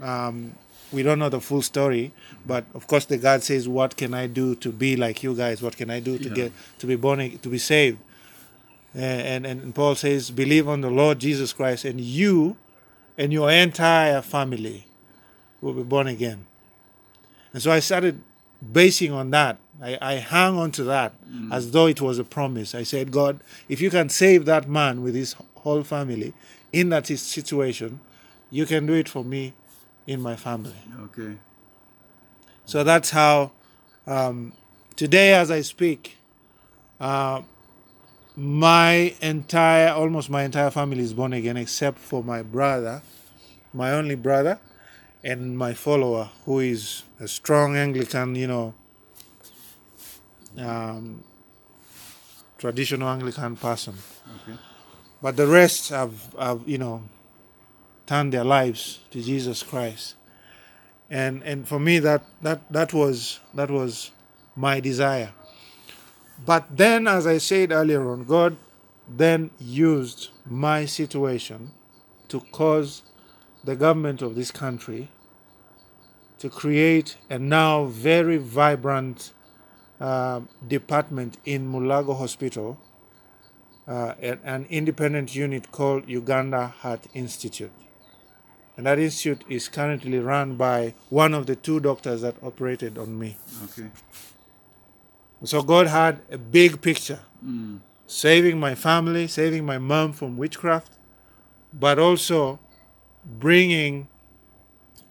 [0.00, 0.54] um,
[0.92, 2.12] we don't know the full story,
[2.44, 5.62] but of course the God says, what can I do to be like you guys?
[5.62, 6.34] What can I do to Yeah.
[6.34, 7.98] get, to be born, to be saved?
[8.94, 12.56] And, and, and Paul says, believe on the Lord Jesus Christ and you
[13.16, 14.86] and your entire family
[15.60, 16.46] will be born again.
[17.52, 18.22] And so I started
[18.72, 19.58] basing on that.
[19.80, 21.14] I, I hung on to that
[21.50, 22.74] as though it was a promise.
[22.74, 26.32] I said, God, if you can save that man with his whole family
[26.72, 28.00] in that situation,
[28.50, 29.54] you can do it for me
[30.06, 30.74] in my family.
[31.04, 31.36] Okay.
[32.64, 33.52] So that's how
[34.06, 34.52] um,
[34.96, 36.16] today, as I speak,
[37.00, 37.42] uh,
[38.36, 43.02] my entire, almost my entire family is born again, except for my brother,
[43.72, 44.58] my only brother,
[45.24, 48.74] and my follower, who is a strong Anglican, you know,
[50.58, 51.22] um,
[52.58, 53.94] traditional Anglican person.
[54.42, 54.58] Okay.
[55.20, 57.04] But the rest have, have, you know,
[58.06, 60.16] turned their lives to Jesus Christ.
[61.10, 64.10] And and for me that that that was that was
[64.56, 65.32] my desire.
[66.44, 68.56] But then as I said earlier on, God
[69.08, 71.72] then used my situation
[72.28, 73.02] to cause
[73.64, 75.10] the government of this country
[76.38, 79.32] to create a now very vibrant
[80.00, 82.76] uh, department in Mulago Hospital,
[83.86, 87.70] uh, an independent unit called Uganda Heart Institute.
[88.76, 93.16] And that institute is currently run by one of the two doctors that operated on
[93.16, 93.36] me.
[93.64, 93.88] Okay.
[95.44, 97.80] So God had a big picture Mm.
[98.06, 100.92] saving my family, saving my mom from witchcraft,
[101.72, 102.60] but also
[103.24, 104.06] bringing,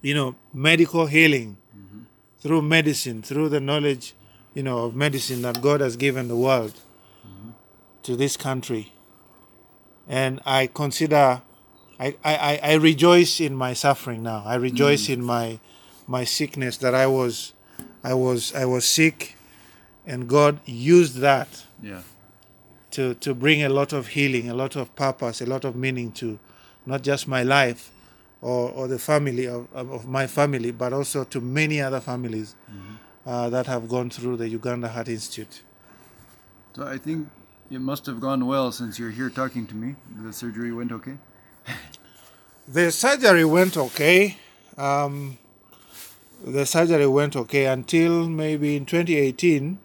[0.01, 2.03] you know, medical healing mm-hmm.
[2.39, 4.13] through medicine, through the knowledge,
[4.53, 6.73] you know, of medicine that God has given the world
[7.27, 7.49] mm-hmm.
[8.03, 8.93] to this country.
[10.07, 11.41] And I consider,
[11.99, 14.43] I, I, I- I rejoice in my suffering now.
[14.45, 15.13] I rejoice mm.
[15.15, 15.59] in my,
[16.07, 17.53] my sickness that I was,
[18.03, 19.35] I was, I was sick,
[20.05, 22.01] and God used that Yeah.
[22.91, 26.11] to, to bring a lot of healing, a lot of purpose, a lot of meaning
[26.13, 26.39] to
[26.85, 27.91] not just my life
[28.41, 32.55] or, or the family of, of my family, but also to many other families
[33.25, 35.61] uh, that have gone through the Uganda Heart Institute.
[36.75, 37.27] So I think
[37.69, 39.95] it must have gone well since you're here talking to me.
[40.23, 41.17] The surgery went okay.
[42.67, 44.37] The surgery went okay.
[44.77, 45.37] Um,
[46.45, 49.77] the surgery went okay until maybe in 2018,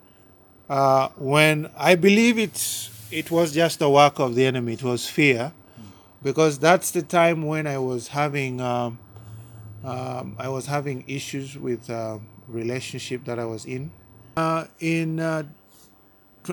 [0.69, 4.75] uh, when I believe it's it was just the work of the enemy.
[4.75, 5.53] It was fear,
[6.23, 8.99] because that's the time when I was having um,
[9.85, 11.91] um, I was having issues with
[12.49, 13.91] relationship that I was in.
[14.37, 15.45] Uh, in uh,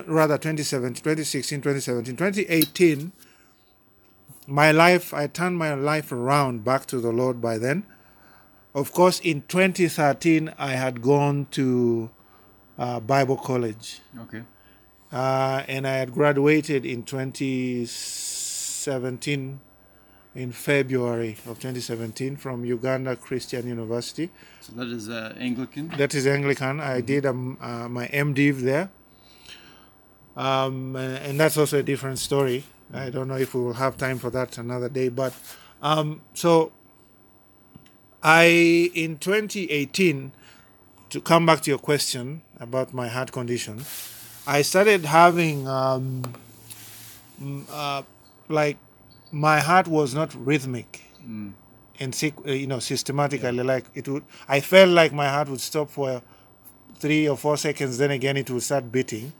[0.06, 3.12] rather 2017, 2016, 2017, 2018
[4.46, 7.84] my life i turned my life around back to the lord by then
[8.74, 12.10] of course in 2013 i had gone to
[12.78, 14.42] uh, bible college Okay.
[15.12, 19.60] uh, and i had graduated in 2017
[20.34, 25.88] in february of 2017 from uganda christian university So that is uh, Anglican.
[25.98, 26.80] that is Anglican.
[26.80, 28.88] I did um, uh, my MDiv there,
[30.36, 32.64] um, and that's also a different story.
[32.92, 35.08] I don't know if we will have time for that another day.
[35.10, 35.32] But
[35.82, 36.72] um, so,
[38.22, 40.32] I in 2018,
[41.10, 43.84] to come back to your question about my heart condition,
[44.46, 46.22] I started having um,
[47.70, 48.02] uh,
[48.48, 48.76] like
[49.32, 51.52] my heart was not rhythmic Mm.
[51.98, 52.12] and
[52.46, 56.20] uh, you know systematically like it would i felt like my heart would stop for
[56.98, 59.32] three or four seconds then again it would start beating.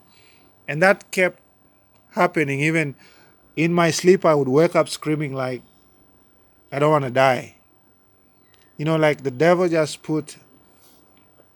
[0.67, 1.41] And that kept
[2.13, 2.61] happening.
[2.61, 2.95] Even
[3.57, 5.63] in my sleep i would wake up screaming like
[6.73, 7.57] i don't want to die.
[8.79, 10.39] You know like the devil just put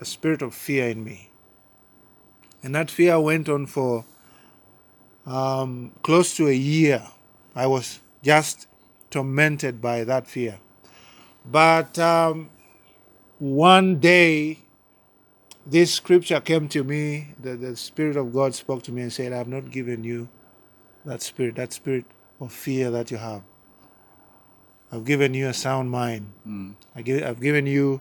[0.00, 1.27] a spirit of fear in me
[2.62, 4.04] and that fear went on for
[5.26, 7.02] um, close to a year
[7.54, 8.66] i was just
[9.10, 10.58] tormented by that fear
[11.50, 12.50] but um,
[13.38, 14.58] one day,
[15.64, 17.34] this scripture came to me.
[17.40, 20.28] The, the Spirit of God spoke to me and said, I have not given you
[21.04, 22.04] that spirit, that spirit
[22.40, 23.42] of fear that you have.
[24.90, 26.32] I've given you a sound mind.
[26.46, 26.74] Mm.
[26.96, 28.00] I give, I've given you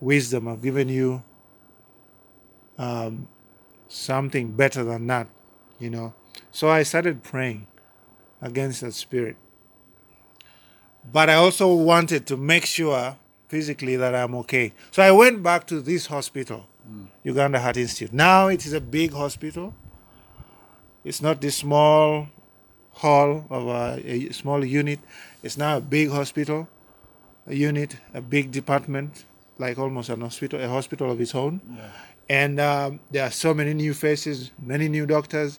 [0.00, 0.48] wisdom.
[0.48, 1.22] I've given you
[2.78, 3.28] um,
[3.90, 5.26] something better than that,
[5.78, 6.14] you know.
[6.52, 7.66] So I started praying
[8.40, 9.36] against that spirit.
[11.12, 13.16] But I also wanted to make sure
[13.48, 14.72] physically that I'm okay.
[14.92, 17.08] So I went back to this hospital, mm.
[17.24, 18.12] Uganda Heart Institute.
[18.12, 19.74] Now it is a big hospital.
[21.04, 22.28] It's not this small
[22.92, 25.00] hall of a, a small unit.
[25.42, 26.68] It's now a big hospital,
[27.46, 29.24] a unit, a big department,
[29.58, 31.60] like almost an hospital, a hospital of its own.
[31.74, 31.90] Yeah.
[32.30, 35.58] And um, there are so many new faces, many new doctors.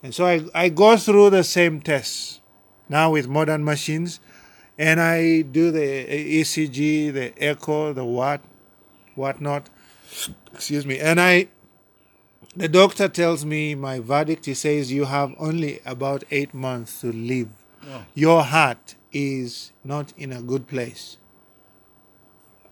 [0.00, 2.40] And so I, I go through the same tests
[2.88, 4.20] now with modern machines
[4.78, 8.40] and I do the ECG, the echo, the what,
[9.16, 9.70] whatnot.
[10.54, 11.00] Excuse me.
[11.00, 11.48] And I,
[12.54, 14.46] the doctor tells me my verdict.
[14.46, 17.48] He says you have only about eight months to live.
[17.84, 18.04] Wow.
[18.14, 21.16] Your heart is not in a good place.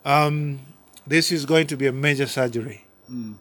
[0.05, 0.61] Um,
[1.05, 2.86] this is going to be a major surgery.
[3.11, 3.35] Mm.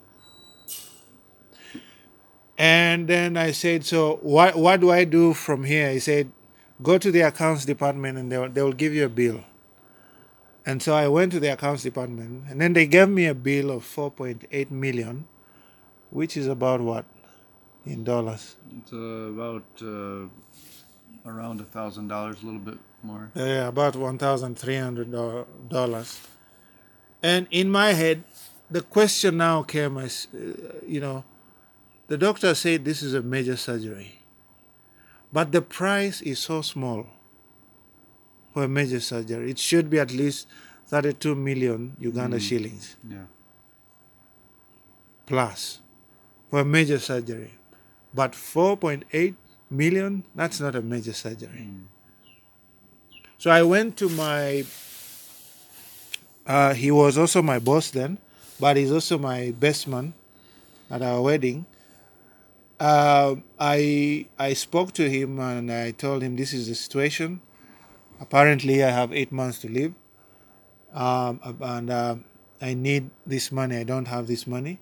[2.58, 5.92] And then I said, so what what do I do from here?
[5.92, 6.32] He said,
[6.82, 9.44] go to the accounts department and they will, they will give you a bill.
[10.66, 13.70] And so I went to the accounts department, and then they gave me a bill
[13.70, 15.28] of 4.8 million,
[16.10, 17.06] which is about what
[17.86, 18.56] in dollars?
[18.80, 20.28] It's uh, about uh,
[21.26, 23.32] around a thousand dollars, a little bit more.
[23.36, 25.12] Yeah, about one thousand three hundred
[25.70, 26.20] dollars.
[27.22, 28.24] And in my head,
[28.76, 30.38] the question now came as, uh,
[30.86, 31.24] you know,
[32.08, 34.20] the doctor said this is a major surgery,
[35.32, 37.08] but the price is so small
[38.54, 39.50] for a major surgery.
[39.50, 40.48] It should be at least
[40.88, 43.28] 32 million Uganda shillings Yeah.
[45.26, 45.80] plus
[46.50, 47.52] for a major surgery.
[48.14, 49.36] But 4.8
[49.70, 51.70] million, that's not a major surgery.
[53.38, 54.66] So I went to my,
[56.46, 58.18] uh, he was also my boss then,
[58.60, 60.14] but he's also my best man
[60.90, 61.66] at our wedding.
[62.80, 67.42] Uh, I I spoke to him and I told him this is the situation.
[68.20, 69.94] Apparently, I have eight months to live,
[70.94, 72.16] um, and uh,
[72.62, 73.78] I need this money.
[73.78, 74.80] I don't have this money,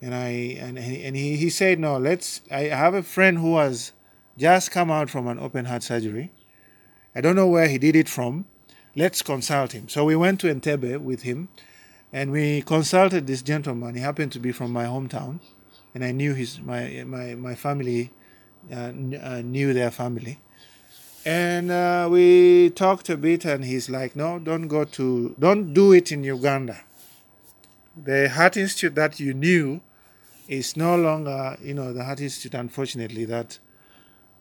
[0.00, 1.98] and I and and he, he said no.
[1.98, 2.42] Let's.
[2.50, 3.92] I have a friend who has
[4.38, 6.30] just come out from an open heart surgery.
[7.14, 8.46] I don't know where he did it from.
[8.94, 9.88] Let's consult him.
[9.88, 11.48] So we went to Entebbe with him,
[12.16, 13.94] and we consulted this gentleman.
[13.94, 15.38] He happened to be from my hometown,
[15.94, 18.10] and I knew his my my my family
[18.72, 18.92] uh,
[19.30, 20.38] uh, knew their family,
[21.26, 23.44] and uh, we talked a bit.
[23.44, 26.78] And he's like, "No, don't go to, don't do it in Uganda.
[28.10, 29.82] The Heart Institute that you knew
[30.48, 32.54] is no longer, you know, the Heart Institute.
[32.54, 33.58] Unfortunately, that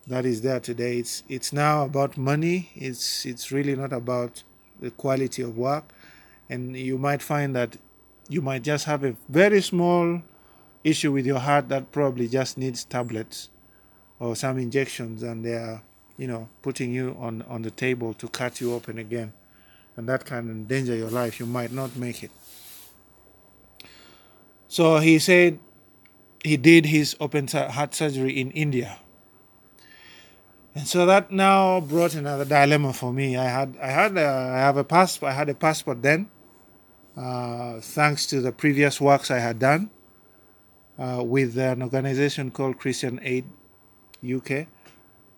[0.07, 0.99] that is there today.
[0.99, 2.69] It's it's now about money.
[2.73, 4.43] It's it's really not about
[4.79, 5.93] the quality of work,
[6.49, 7.77] and you might find that
[8.29, 10.21] you might just have a very small
[10.83, 13.49] issue with your heart that probably just needs tablets
[14.19, 15.81] or some injections, and they are
[16.17, 19.33] you know putting you on on the table to cut you open again,
[19.95, 21.39] and that can endanger your life.
[21.39, 22.31] You might not make it.
[24.67, 25.59] So he said
[26.43, 28.99] he did his open heart surgery in India.
[30.75, 33.37] And so that now brought another dilemma for me.
[33.37, 35.31] I had I had a, I have a passport.
[35.31, 36.29] I had a passport then,
[37.17, 39.89] uh, thanks to the previous works I had done
[40.99, 43.45] uh, with an organization called Christian Aid
[44.23, 44.67] UK.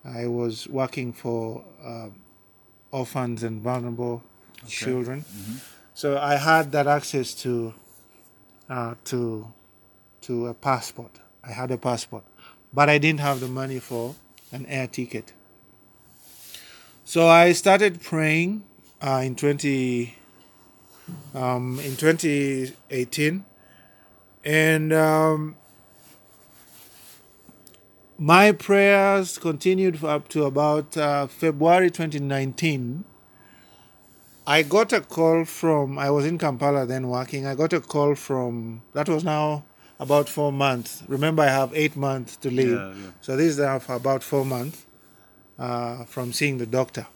[0.06, 2.10] I was working for uh,
[2.92, 4.24] orphans and vulnerable
[4.68, 5.26] children.
[5.94, 7.74] So I had that access to
[8.70, 9.52] uh, to
[10.22, 11.20] to a passport.
[11.44, 12.24] I had a passport,
[12.74, 14.16] but I didn't have the money for
[14.52, 15.34] an air ticket.
[17.04, 18.64] So I started praying
[19.02, 20.14] uh, in 20
[21.34, 23.46] um, in 2018,
[24.44, 25.56] and um,
[28.18, 33.04] my prayers continued for up to about uh, February 2019.
[34.46, 37.46] I got a call from I was in Kampala then working.
[37.46, 39.66] I got a call from that was now
[40.00, 41.04] about four months.
[41.08, 42.80] Remember, I have eight months to live.
[42.80, 43.12] Yeah, yeah.
[43.22, 44.86] So this is now for about four months
[45.60, 47.08] uh, from seeing the doctor,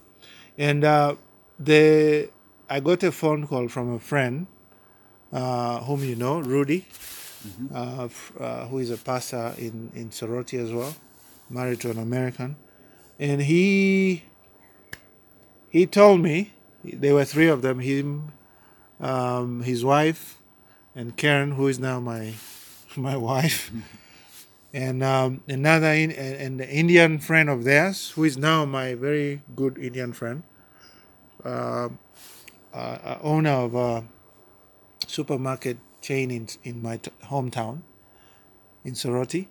[0.58, 1.16] and uh,
[1.58, 2.30] the
[2.72, 4.48] I got a phone call from a friend
[5.34, 6.86] uh, whom you know, Rudy,
[7.74, 10.96] uh, f- uh, who is a pastor in in Soroti as well,
[11.50, 12.56] married to an American,
[13.20, 14.24] and he
[15.70, 16.54] he told me
[16.84, 18.32] there were three of them him,
[19.00, 20.40] um, his wife,
[20.96, 22.34] and Karen, who is now my
[22.98, 23.72] my wife,
[24.74, 29.42] and um, another in, and the Indian friend of theirs, who is now my very
[29.56, 30.44] good Indian friend,
[32.74, 34.04] uh, uh, uh, owner of a
[35.08, 37.82] supermarket chain in in my t- hometown,
[38.84, 39.48] in Soroti.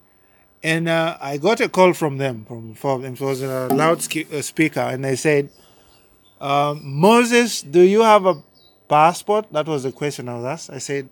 [0.62, 3.14] And uh, I got a call from them, from four of them.
[3.14, 5.48] It was a loudspeaker, and they said,
[6.40, 8.42] um, Moses, do you have a
[8.88, 9.46] passport?
[9.52, 10.70] That was the question I was asked.
[10.70, 11.08] I said,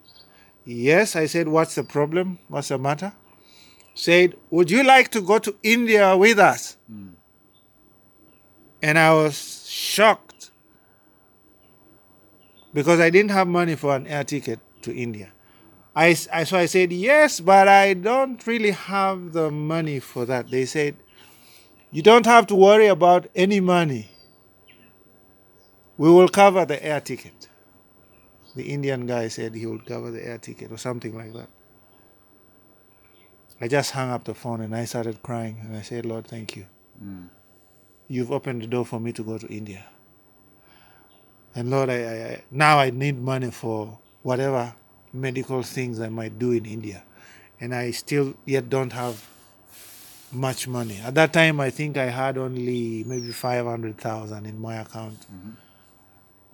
[0.65, 1.17] Yes.
[1.17, 2.39] I said, What's the problem?
[2.49, 3.13] What's the matter?
[3.95, 6.77] Said, Would you like to go to India with us?
[8.83, 10.28] And I was shocked
[12.79, 15.33] because I didn't have money for an air ticket to India.
[15.97, 20.51] I, I- so I said, Yes, but I don't really have the money for that.
[20.51, 20.97] They said,
[21.91, 24.11] You don't have to worry about any money
[25.99, 27.49] we will cover the air ticket.
[28.55, 31.49] The Indian guy said he would cover the air ticket or something like that.
[33.61, 36.55] I just hung up the phone and I started crying and I said, Lord, thank
[36.57, 36.67] you.
[37.05, 37.29] Mm.
[38.07, 39.85] You've opened the door for me to go to India.
[41.59, 44.75] And Lord, I, I, now I need money for whatever
[45.13, 47.03] medical things I might do in India.
[47.61, 49.27] And I still yet don't have
[50.31, 51.01] much money.
[51.05, 55.27] At that time, I think I had only maybe 500,000 in my account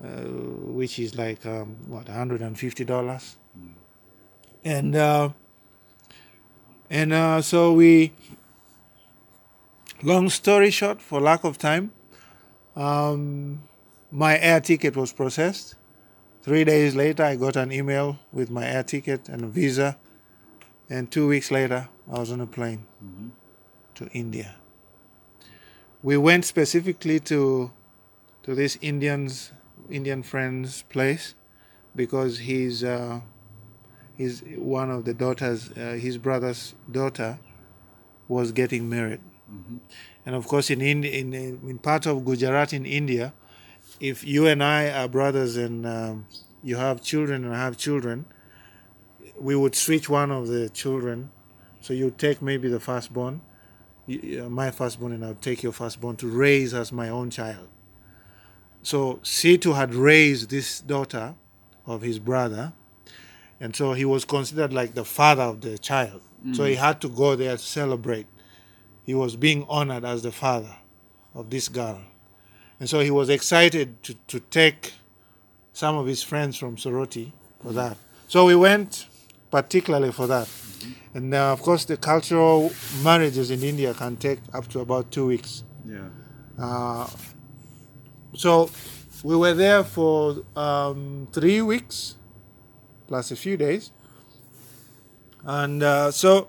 [0.02, 0.22] uh,
[0.78, 3.36] which is like um, what 150 dollars,
[4.64, 5.28] and uh,
[6.90, 8.12] and uh, so we.
[10.02, 11.92] Long story short, for lack of time,
[12.76, 13.62] um,
[14.10, 15.74] my air ticket was processed.
[16.42, 19.96] Three days later, I got an email with my air ticket and a visa,
[20.90, 22.84] and two weeks later, I was on a plane
[23.94, 24.56] to India.
[26.02, 27.72] We went specifically to
[28.42, 29.52] to this Indian's
[29.90, 31.34] Indian friend's place
[31.96, 33.20] because he's uh,
[34.16, 35.70] he's one of the daughters.
[35.72, 37.38] Uh, his brother's daughter
[38.28, 39.20] was getting married,
[40.26, 43.32] and of course, in Indi- in in part of Gujarat in India,
[44.00, 46.26] if you and I are brothers and um,
[46.62, 48.26] you have children and I have children,
[49.38, 51.30] we would switch one of the children.
[51.80, 53.42] So you take maybe the firstborn,
[54.08, 57.68] uh, my firstborn, and I'll take your firstborn to raise as my own child.
[58.82, 61.34] So Situ had raised this daughter
[61.86, 62.72] of his brother,
[63.60, 66.20] and so he was considered like the father of the child.
[66.52, 68.26] So he had to go there to celebrate.
[69.02, 70.76] He was being honored as the father
[71.34, 72.02] of this girl.
[72.80, 74.94] And so he was excited to, to take
[75.72, 77.96] some of his friends from Soroti for that.
[78.28, 79.06] So we went
[79.50, 80.48] particularly for that.
[81.14, 82.72] And uh, of course, the cultural
[83.02, 85.62] marriages in India can take up to about two weeks.
[85.86, 86.08] Yeah.
[86.58, 87.08] Uh,
[88.34, 88.70] so
[89.22, 92.16] we were there for um, three weeks
[93.06, 93.92] plus a few days.
[95.44, 96.48] And uh, so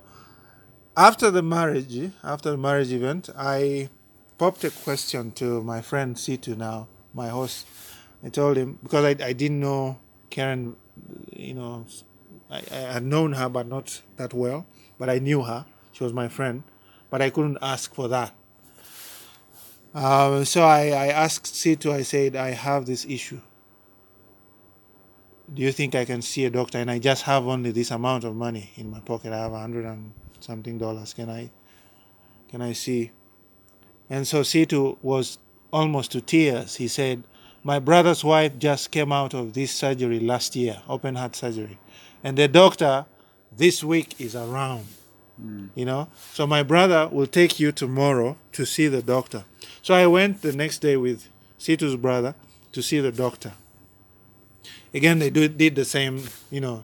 [0.97, 3.89] after the marriage, after the marriage event, I
[4.37, 7.67] popped a question to my friend Situ now, my host.
[8.23, 10.75] I told him because I, I didn't know Karen,
[11.31, 11.85] you know,
[12.49, 14.65] I, I had known her but not that well,
[14.99, 15.65] but I knew her.
[15.91, 16.63] She was my friend,
[17.09, 18.33] but I couldn't ask for that.
[19.93, 23.39] Uh, so I, I asked Situ, I said, I have this issue.
[25.53, 26.79] Do you think I can see a doctor?
[26.79, 29.31] And I just have only this amount of money in my pocket.
[29.31, 31.13] I have a hundred and something dollars.
[31.13, 31.51] Can I
[32.49, 33.11] can I see?
[34.09, 35.37] And so Situ was
[35.71, 36.75] almost to tears.
[36.75, 37.23] He said,
[37.63, 41.79] My brother's wife just came out of this surgery last year, open heart surgery.
[42.23, 43.05] And the doctor
[43.55, 44.85] this week is around.
[45.75, 46.07] You know?
[46.33, 49.43] So my brother will take you tomorrow to see the doctor.
[49.81, 51.27] So I went the next day with
[51.57, 52.35] Situ's brother
[52.71, 53.53] to see the doctor.
[54.93, 56.83] Again, they do, did the same, you know.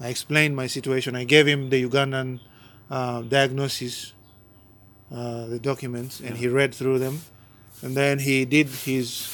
[0.00, 1.14] I explained my situation.
[1.14, 2.40] I gave him the Ugandan
[2.90, 4.12] uh, diagnosis,
[5.12, 7.20] uh, the documents, and he read through them.
[7.82, 9.28] And then he did his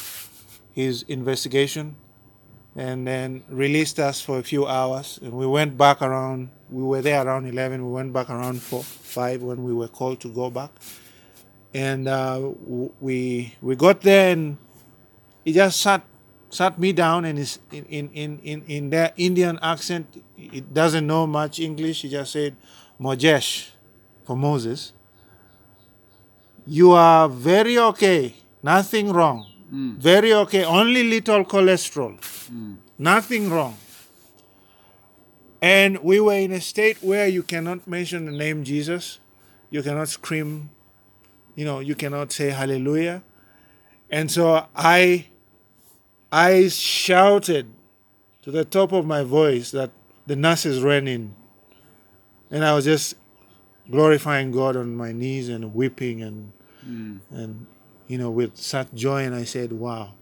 [0.72, 1.96] his investigation,
[2.74, 5.18] and then released us for a few hours.
[5.22, 6.50] And we went back around.
[6.70, 7.86] We were there around eleven.
[7.86, 10.70] We went back around four, five when we were called to go back.
[11.72, 12.50] And uh,
[13.00, 14.58] we we got there, and
[15.44, 16.04] he just sat
[16.50, 20.22] sat me down and is in in in in, in their Indian accent.
[20.36, 22.02] It doesn't know much English.
[22.02, 22.56] He just said,
[23.00, 23.70] "Mojesh,"
[24.26, 24.92] for Moses.
[26.66, 28.34] You are very okay.
[28.62, 29.46] Nothing wrong.
[29.72, 29.96] Mm.
[29.96, 30.64] Very okay.
[30.64, 32.18] Only little cholesterol.
[32.50, 32.76] Mm.
[32.98, 33.76] Nothing wrong.
[35.60, 39.20] And we were in a state where you cannot mention the name Jesus.
[39.70, 40.70] You cannot scream.
[41.54, 43.22] You know, you cannot say hallelujah.
[44.10, 45.26] And so I
[46.30, 47.70] I shouted
[48.42, 49.90] to the top of my voice that
[50.26, 51.34] the nurses ran in.
[52.50, 53.14] And I was just
[53.90, 56.52] glorifying God on my knees and weeping and
[56.84, 57.16] hmm.
[57.30, 57.66] and
[58.08, 60.14] you know with such joy and I said, Wow,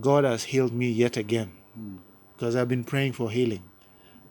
[0.00, 1.52] God has healed me yet again.
[1.74, 1.96] Hmm.
[2.34, 3.62] Because I've been praying for healing.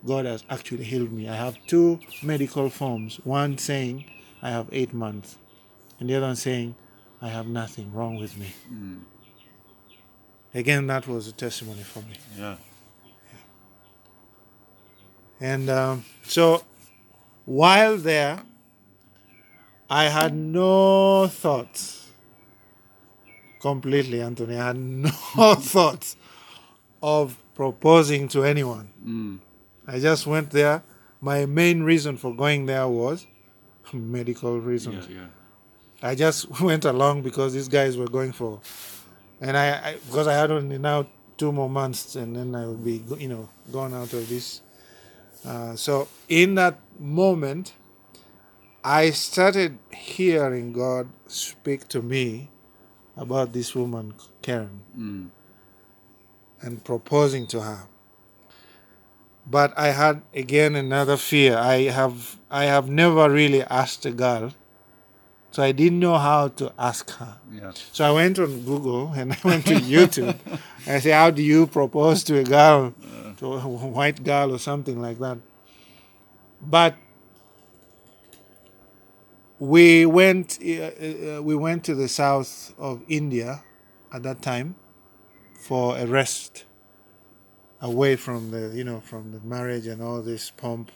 [0.05, 1.29] God has actually healed me.
[1.29, 3.21] I have two medical forms.
[3.23, 4.05] One saying
[4.41, 5.37] I have eight months,
[5.99, 6.75] and the other one saying
[7.21, 8.47] I have nothing wrong with me.
[8.67, 8.97] Hmm.
[10.53, 12.15] Again, that was a testimony for me.
[12.37, 12.57] Yeah.
[15.39, 16.63] And um, so
[17.45, 18.43] while there,
[19.93, 22.09] I had no thoughts.
[23.61, 24.57] Completely, Anthony.
[24.57, 25.09] I had no
[25.75, 26.17] thoughts
[27.01, 29.39] of proposing to anyone.
[29.87, 30.81] I just went there.
[31.21, 33.25] My main reason for going there was
[33.93, 34.67] medical Yeah.
[34.71, 35.07] reasons.
[35.07, 35.27] Yeah.
[36.01, 38.59] I just went along because these guys were going for,
[39.39, 41.05] and I, I because I had only now
[41.37, 44.61] two more months, and then I would be you know gone out of this.
[45.45, 47.73] Uh, so in that moment,
[48.83, 52.49] I started hearing God speak to me
[53.15, 55.29] about this woman Karen Mm.
[56.61, 57.87] and proposing to her.
[59.45, 61.57] But I had again another fear.
[61.57, 64.51] I have I have never really asked a girl
[65.51, 67.37] So I didn't know how to ask her.
[67.51, 67.71] Yeah.
[67.91, 70.33] So I went on Google and I went to YouTube.
[70.85, 72.93] and I said, How do you propose to a girl,
[73.37, 73.59] to a
[73.99, 75.37] white girl or something like that?
[76.59, 76.95] But
[79.59, 83.63] we went, uh, uh, we went to the south of India
[84.11, 84.75] at that time
[85.55, 86.65] for a rest
[87.81, 90.91] away from the, you know, from the marriage and all this pomp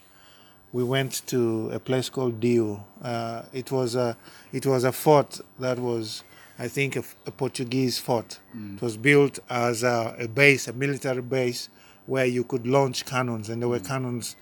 [0.72, 2.84] we went to a place called Diu.
[3.02, 4.18] Uh, it was a
[4.52, 6.24] it was a fort that was,
[6.60, 8.40] I think, a, a Portuguese fort.
[8.76, 11.70] It was built as a, a, base, a military base,
[12.06, 14.36] where you could launch cannons, and there were cannons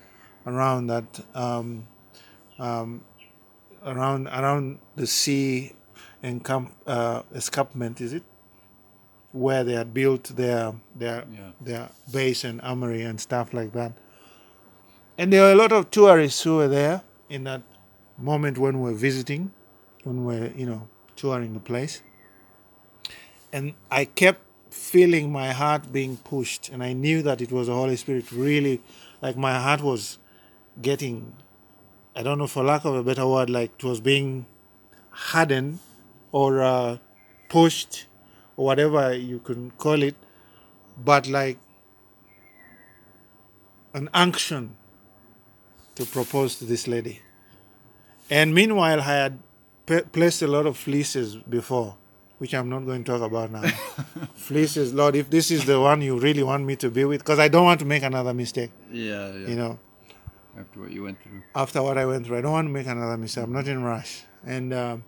[0.46, 1.86] around that um,
[2.58, 3.02] um,
[3.84, 5.72] around around the sea
[6.22, 8.00] encamp uh, escarpment.
[8.00, 8.22] Is it?
[9.32, 11.50] Where they had built their their Yeah.
[11.60, 13.92] their base and armory and stuff like that.
[15.18, 17.62] And there were a lot of tourists who were there in that
[18.18, 19.50] moment when we were visiting,
[20.04, 22.02] when we were, you know, touring the place.
[23.52, 27.74] And I kept feeling my heart being pushed, and I knew that it was the
[27.74, 28.82] Holy Spirit really,
[29.22, 30.18] like my heart was
[30.82, 31.32] getting,
[32.16, 34.46] I don't know, for lack of a better word, like it was being
[35.10, 35.80] hardened
[36.32, 36.96] or uh,
[37.50, 38.06] pushed
[38.56, 40.16] or whatever you can call it,
[41.04, 41.58] but like
[43.92, 44.76] an unction
[45.94, 47.20] to propose to this lady.
[48.30, 49.38] And meanwhile, I had
[50.12, 51.96] placed a lot of fleeces before,
[52.38, 53.62] which I'm not going to talk about now.
[54.34, 57.38] fleeces, Lord, if this is the one you really want me to be with, because
[57.38, 59.32] I don't want to make another mistake, Yeah.
[59.32, 59.48] Yeah.
[59.48, 59.78] you know,
[60.58, 61.42] After what you went through.
[61.54, 62.38] after what I went through.
[62.38, 63.44] I don't want to make another mistake.
[63.44, 64.22] I'm not in rush.
[64.44, 65.04] And um,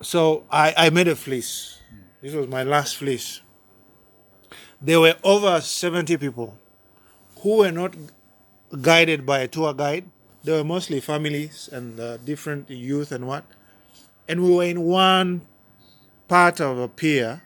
[0.00, 1.80] so I, I made a fleece.
[2.22, 3.42] This was my last fleece.
[4.80, 6.56] There were over 70 people
[7.40, 7.94] who were not
[8.80, 10.06] guided by a tour guide.
[10.42, 13.44] They were mostly families and uh, different youth and what.
[14.26, 15.42] And we were in one
[16.28, 17.42] part of a pier.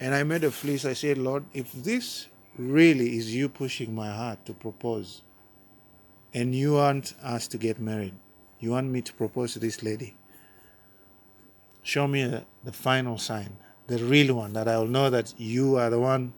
[0.00, 0.84] And I made a fleece.
[0.84, 2.28] I said, Lord, if this
[2.58, 5.22] really is you pushing my heart to propose,
[6.32, 8.14] and you want us to get married,
[8.58, 10.16] you want me to propose to this lady,
[11.82, 15.76] show me the, the final sign, the real one, that I will know that you
[15.76, 16.32] are the one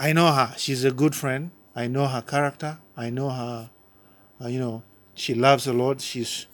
[0.00, 0.54] I know her.
[0.56, 1.50] She's a good friend.
[1.76, 2.78] I know her character.
[2.96, 3.68] I know her.
[4.42, 4.82] Uh, you know,
[5.14, 6.00] she loves the Lord.
[6.00, 6.46] She's,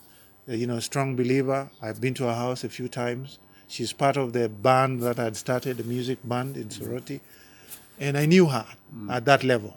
[0.48, 1.70] uh, you know, a strong believer.
[1.80, 3.38] I've been to her house a few times.
[3.68, 7.20] She's part of the band that I'd started, the music band in Soroti,
[7.98, 8.66] and I knew her
[9.10, 9.76] at that level.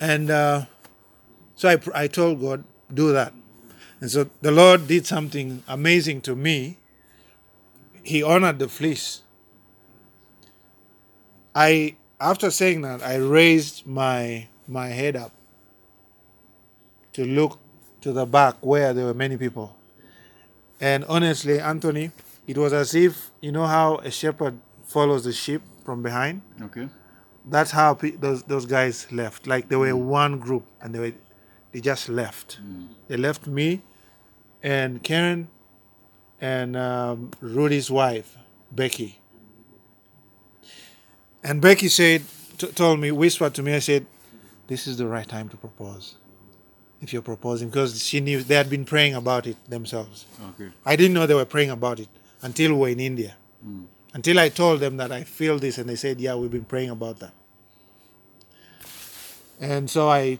[0.00, 0.64] And uh,
[1.56, 3.32] so I, I told God, do that.
[4.00, 6.78] And so the Lord did something amazing to me.
[8.02, 9.22] He honored the fleece.
[11.54, 15.32] I after saying that I raised my my head up
[17.14, 17.58] to look
[18.00, 19.74] to the back where there were many people.
[20.80, 22.12] And honestly, Anthony,
[22.46, 26.42] it was as if you know how a shepherd follows the sheep from behind.
[26.62, 26.88] Okay.
[27.44, 29.46] That's how pe- those those guys left.
[29.46, 31.12] Like they were one group, and they were
[31.72, 32.58] they just left.
[33.08, 33.82] They left me,
[34.62, 35.48] and Karen,
[36.40, 38.36] and um, Rudy's wife,
[38.70, 39.20] Becky.
[41.42, 42.22] And Becky said,
[42.58, 44.06] t- told me, whispered to me, I said,
[44.66, 46.16] this is the right time to propose.
[47.00, 50.26] If you're proposing, because she knew they had been praying about it themselves.
[50.50, 50.72] Okay.
[50.84, 52.08] I didn't know they were praying about it
[52.42, 53.36] until we were in India.
[53.62, 53.84] Hmm.
[54.14, 56.90] Until I told them that I feel this, and they said, yeah, we've been praying
[56.90, 57.32] about that.
[59.60, 60.38] And so I,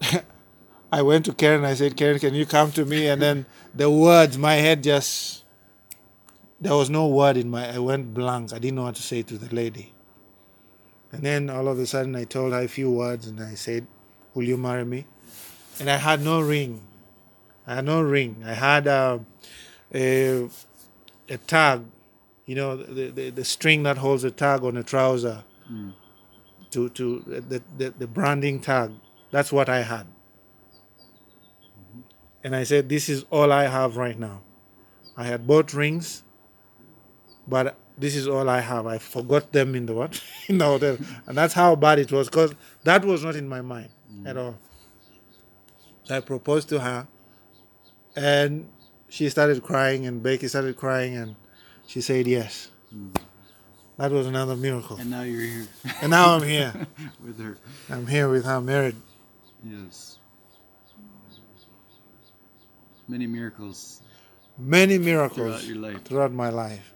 [0.92, 1.64] I went to Karen.
[1.64, 3.08] I said, Karen, can you come to me?
[3.08, 5.44] And then the words, my head just,
[6.60, 8.52] there was no word in my, I went blank.
[8.52, 9.92] I didn't know what to say to the lady.
[11.12, 13.86] And then all of a sudden, I told her a few words, and I said,
[14.34, 15.06] "Will you marry me?"
[15.80, 16.80] And I had no ring.
[17.66, 18.42] I had no ring.
[18.44, 19.24] I had a
[19.94, 20.48] a,
[21.28, 21.84] a tag,
[22.46, 25.44] you know, the, the the string that holds a tag on a trouser.
[25.70, 25.94] Mm.
[26.70, 28.92] To to the, the the branding tag.
[29.30, 30.06] That's what I had.
[31.76, 32.00] Mm-hmm.
[32.44, 34.42] And I said, "This is all I have right now."
[35.16, 36.22] I had bought rings,
[37.46, 38.86] but this is all I have.
[38.86, 42.28] I forgot them in the what in the hotel, and that's how bad it was.
[42.28, 42.54] Cause
[42.84, 44.28] that was not in my mind mm.
[44.28, 44.56] at all.
[46.10, 47.06] I proposed to her,
[48.16, 48.68] and
[49.08, 51.36] she started crying, and Becky started crying, and
[51.86, 52.70] she said yes.
[52.90, 53.10] Hmm.
[53.96, 54.96] That was another miracle.
[54.96, 55.66] And now you're here
[56.02, 56.72] And now I'm here.
[57.24, 57.58] with her.
[57.90, 58.94] I'm here with her married.
[59.64, 60.18] Yes.
[63.08, 64.02] Many miracles
[64.56, 66.04] Many miracles throughout your life.
[66.04, 66.92] throughout my life.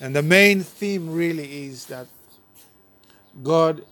[0.00, 2.06] And the main theme really is that
[3.42, 3.82] God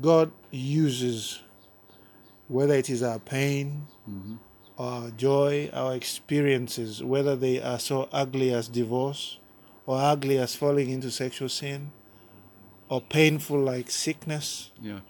[0.00, 1.40] God uses,
[2.48, 4.38] whether it is our pain, Mhm.
[4.78, 9.38] our joy, our experiences, whether they are so ugly as divorce,
[9.86, 11.90] or ugly as falling into sexual sin,
[12.88, 15.00] or painful like sickness, Yeah.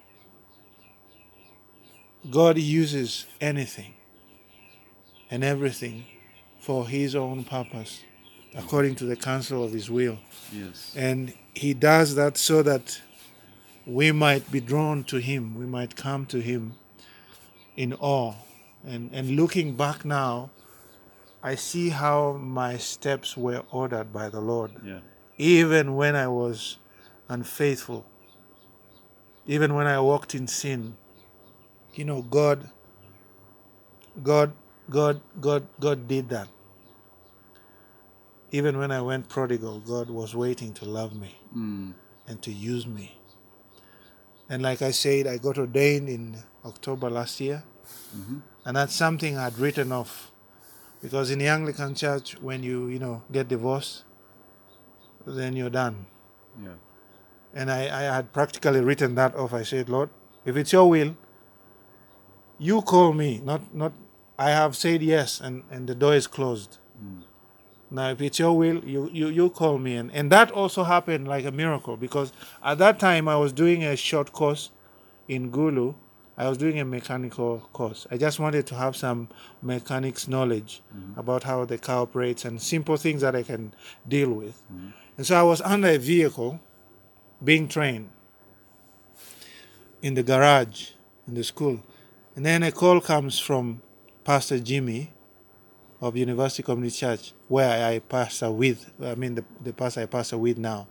[2.30, 3.95] God uses anything
[5.30, 6.05] and everything
[6.59, 8.01] for His own purpose,
[8.55, 10.18] according to the counsel of His will.
[10.53, 10.93] Yes.
[10.97, 13.01] And He does that so that
[13.87, 16.74] we might be drawn to Him, we might come to Him
[17.77, 18.35] in awe.
[18.85, 20.51] And, and looking back now,
[21.43, 25.01] I see how my steps were ordered by the Lord, Yeah.
[25.39, 26.79] even when I was
[27.29, 28.05] unfaithful,
[29.47, 30.97] even when I walked in sin.
[31.95, 32.68] You know, God,
[34.22, 34.53] God,
[34.91, 36.49] God, God, God did that.
[38.53, 41.95] Even when I went prodigal, God was waiting to love me Mm.
[42.27, 43.18] and to use me.
[44.49, 47.62] And like I said, I got ordained in October last year.
[48.16, 48.42] Mhm.
[48.64, 50.32] And that's something I'd written off.
[51.02, 54.04] Because in the Anglican church, when you, you know, get divorced,
[55.26, 56.06] then you're done.
[56.62, 56.78] Yeah.
[57.54, 59.52] And I, I had practically written that off.
[59.52, 60.10] I said, Lord,
[60.44, 61.16] if it's your will,
[62.58, 63.40] you call me.
[63.44, 63.92] Not not
[64.38, 66.78] I have said yes and, and the door is closed.
[67.02, 67.22] Mm.
[67.90, 71.26] Now if it's your will, you, you, you call me and, and that also happened
[71.28, 74.70] like a miracle because at that time I was doing a short course
[75.28, 75.94] in Gulu.
[76.39, 78.07] I was doing a mechanical course.
[78.11, 79.28] I just wanted to have some
[79.62, 81.18] mechanics knowledge mm-hmm.
[81.18, 83.72] about how the car operates and simple things that I can
[84.07, 84.62] deal with.
[84.70, 84.89] Mm-hmm.
[85.16, 86.61] And so I was under a vehicle
[87.43, 88.11] being trained
[90.03, 90.91] in the garage
[91.26, 91.82] in the school.
[92.34, 93.80] And then a call comes from
[94.24, 95.12] Pastor Jimmy
[96.03, 100.37] of University Community Church, where I pastor with, I mean, the, the pastor I pastor
[100.37, 100.87] with now.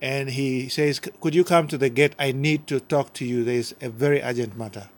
[0.00, 2.14] And he says, Could you come to the gate?
[2.18, 3.44] I need to talk to you.
[3.44, 4.88] There is a very urgent matter.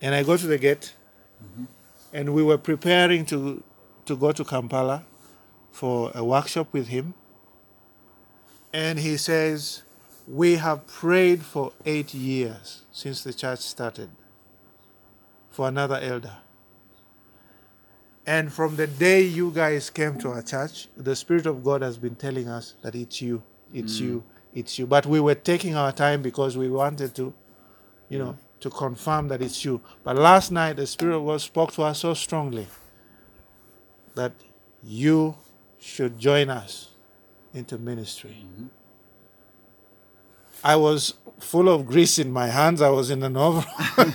[0.00, 0.94] And I go to the gate,
[1.42, 1.64] mm-hmm.
[2.12, 3.62] and we were preparing to,
[4.04, 5.04] to go to Kampala
[5.72, 7.14] for a workshop with him.
[8.72, 9.82] And he says,
[10.28, 14.10] We have prayed for eight years since the church started
[15.50, 16.36] for another elder.
[18.26, 21.96] And from the day you guys came to our church, the Spirit of God has
[21.96, 24.00] been telling us that it's you, it's mm.
[24.00, 24.86] you, it's you.
[24.86, 27.32] But we were taking our time because we wanted to,
[28.08, 28.60] you know, mm.
[28.60, 29.80] to confirm that it's you.
[30.02, 32.66] But last night, the Spirit of God spoke to us so strongly
[34.16, 34.32] that
[34.82, 35.36] you
[35.78, 36.88] should join us
[37.54, 38.44] into ministry.
[38.44, 38.66] Mm-hmm.
[40.64, 42.82] I was full of grease in my hands.
[42.82, 44.12] I was in an overall.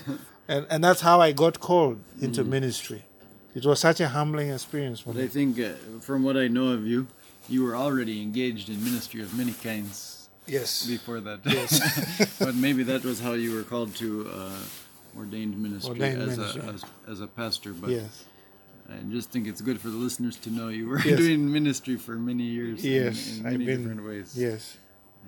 [0.50, 2.48] and, and that's how I got called into mm.
[2.48, 3.06] ministry.
[3.54, 6.70] It was such a humbling experience for But I think, uh, from what I know
[6.70, 7.08] of you,
[7.50, 10.86] you were already engaged in ministry of many kinds Yes.
[10.88, 11.40] before that.
[11.46, 12.38] Yes.
[12.40, 14.58] but maybe that was how you were called to uh,
[15.18, 16.62] ordained ministry, Ordained as, ministry.
[16.66, 17.74] A, as, as a pastor.
[17.74, 18.26] But Yes.
[18.90, 21.18] I just think it's good for the listeners to know you were Yes.
[21.24, 23.38] doing ministry for many years in- Yes.
[23.40, 23.80] in, I've many been.
[23.82, 24.34] different ways.
[24.38, 24.78] Yes.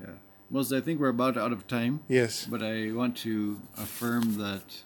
[0.02, 0.12] Yeah.
[0.50, 2.02] Most, I think we're about out of time.
[2.08, 2.46] Yes.
[2.50, 4.84] But I want to affirm that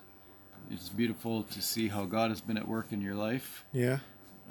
[0.69, 3.65] it's beautiful to see how God has been at work in your life.
[3.71, 3.99] Yeah.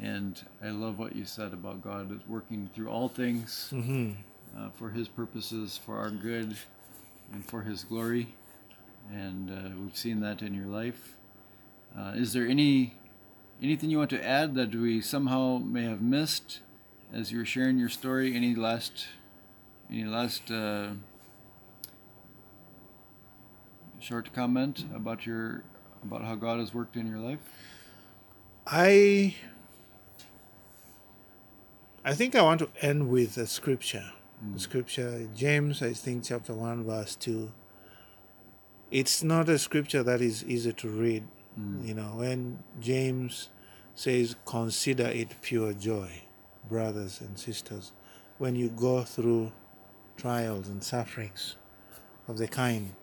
[0.00, 4.12] And I love what you said about God is working through all things Mm-hmm.
[4.58, 6.56] uh, for His purposes, for our good,
[7.32, 8.34] and for His glory.
[9.12, 11.16] And uh, we've seen that in your life.
[11.98, 12.94] Uh, is there any
[13.62, 16.60] anything you want to add that we somehow may have missed
[17.12, 18.34] as you were sharing your story?
[18.36, 19.06] Any last
[19.90, 20.88] any last uh,
[23.98, 25.62] short comment about your
[26.06, 27.40] about how God has worked in your life?
[28.66, 29.36] I
[32.04, 34.12] I think I want to end with a scripture.
[34.40, 34.54] Hmm.
[34.54, 37.52] The scripture, James, I think, chapter 1, verse 2.
[38.90, 41.24] It's not a scripture that is easy to read.
[41.56, 41.84] Hmm.
[41.84, 43.50] You know, when James
[43.94, 46.22] says, Consider it pure joy,
[46.68, 47.92] brothers and sisters,
[48.38, 49.52] when you go through
[50.16, 51.56] trials and sufferings
[52.28, 52.94] of the kind.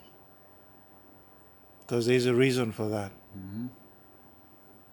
[1.85, 3.11] Because there's a reason for that.
[3.37, 3.67] Mm-hmm.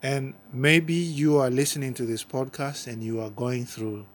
[0.03, 4.07] And maybe you are listening to this podcast and you are going through.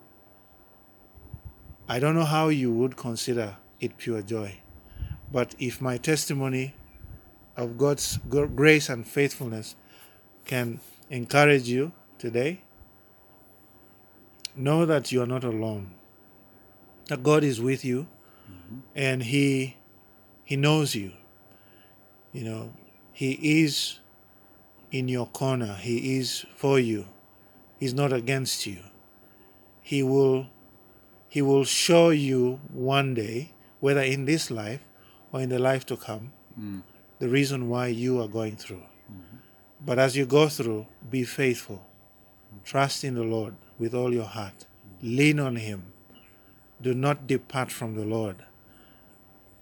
[1.88, 4.60] I don't know how you would consider it pure joy.
[5.32, 6.74] But if my testimony
[7.56, 9.76] of God's grace and faithfulness
[10.46, 12.62] can encourage you today,
[14.56, 15.92] know that you are not alone.
[17.08, 18.08] That God is with you
[18.96, 19.78] and He
[20.44, 21.12] He knows you.
[22.36, 22.74] You know,
[23.14, 24.00] He is
[24.92, 25.76] in your corner.
[25.76, 27.08] He is for you.
[27.80, 28.80] He's not against you.
[29.82, 30.48] He will
[31.30, 34.82] he will show you one day, whether in this life
[35.32, 36.82] or in the life to come mm.
[37.20, 38.84] the reason why you are going through.
[39.12, 39.38] Mm-hmm.
[39.86, 41.86] But as you go through, be faithful.
[42.64, 44.66] Trust in the Lord with all your heart.
[45.02, 45.94] Lean on Him.
[46.82, 48.38] Do not depart from the Lord.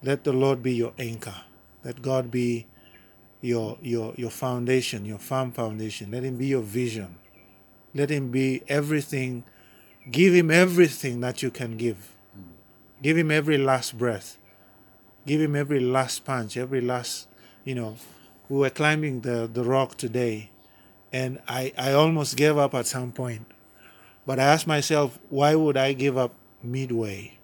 [0.02, 1.42] Let the Lord be your anchor.
[1.84, 2.66] Let God be
[3.42, 6.12] your, your, your foundation, your firm foundation.
[6.12, 7.16] Let Him be your vision.
[7.94, 9.44] Let Him be everything.
[10.10, 12.16] Give Him everything that you can give.
[13.02, 14.38] Give Him every last breath.
[15.26, 17.28] Give Him every last punch, every last,
[17.66, 17.98] you know.
[18.50, 20.52] We were climbing the, the rock today,
[21.12, 23.46] and I, I almost gave up at some point.
[24.26, 27.38] But I asked myself, why would I give up midway?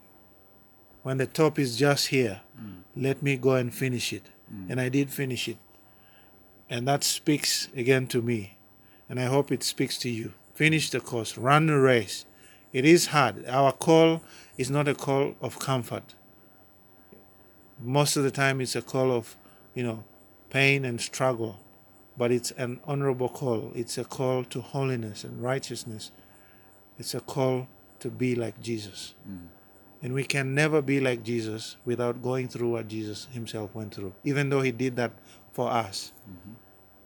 [1.03, 2.41] When the top is just here,
[2.95, 4.23] let me go and finish it.
[4.69, 5.57] And I did finish it.
[6.69, 8.57] And that speaks again to me.
[9.09, 10.33] And I hope it speaks to you.
[10.53, 12.25] Finish the course, run the race.
[12.73, 13.45] It is hard.
[13.47, 14.21] Our call
[14.57, 16.15] is not a call of comfort.
[17.81, 19.35] Most of the time, it's a call of,
[19.73, 20.03] you know,
[20.49, 21.59] pain and struggle.
[22.17, 23.71] But it's an honorable call.
[23.73, 26.11] It's a call to holiness and righteousness.
[26.97, 27.67] It's a call
[28.01, 29.15] to be like Jesus.
[29.27, 29.47] Mm.
[30.01, 34.13] And we can never be like Jesus without going through what Jesus himself went through.
[34.23, 35.11] Even though he did that
[35.51, 36.13] for us,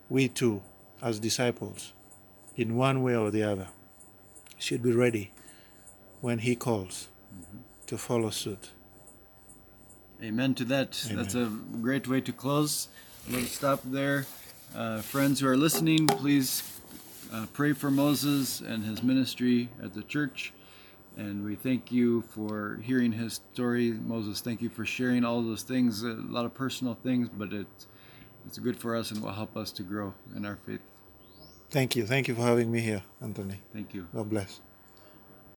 [0.10, 0.62] we too,
[1.02, 1.94] as disciples,
[2.56, 3.68] in one way or the other,
[4.60, 5.32] should be ready
[6.22, 7.10] when he calls
[7.88, 8.70] to follow suit.
[10.22, 10.92] Amen to that.
[11.12, 12.88] That's a great way to close.
[13.30, 14.26] Let's stop there.
[14.76, 16.64] Uh, friends who are listening, please
[17.34, 20.54] uh, pray for Moses and his ministry at the church.
[21.16, 23.92] And we thank you for hearing his story.
[23.92, 27.88] Moses, thank you for sharing all those things, a lot of personal things, but it's,
[28.48, 30.82] it's good for us and will help us to grow in our faith.
[31.70, 32.06] Thank you.
[32.06, 33.60] Thank you for having me here, Anthony.
[33.74, 34.08] Thank you.
[34.14, 34.60] God bless.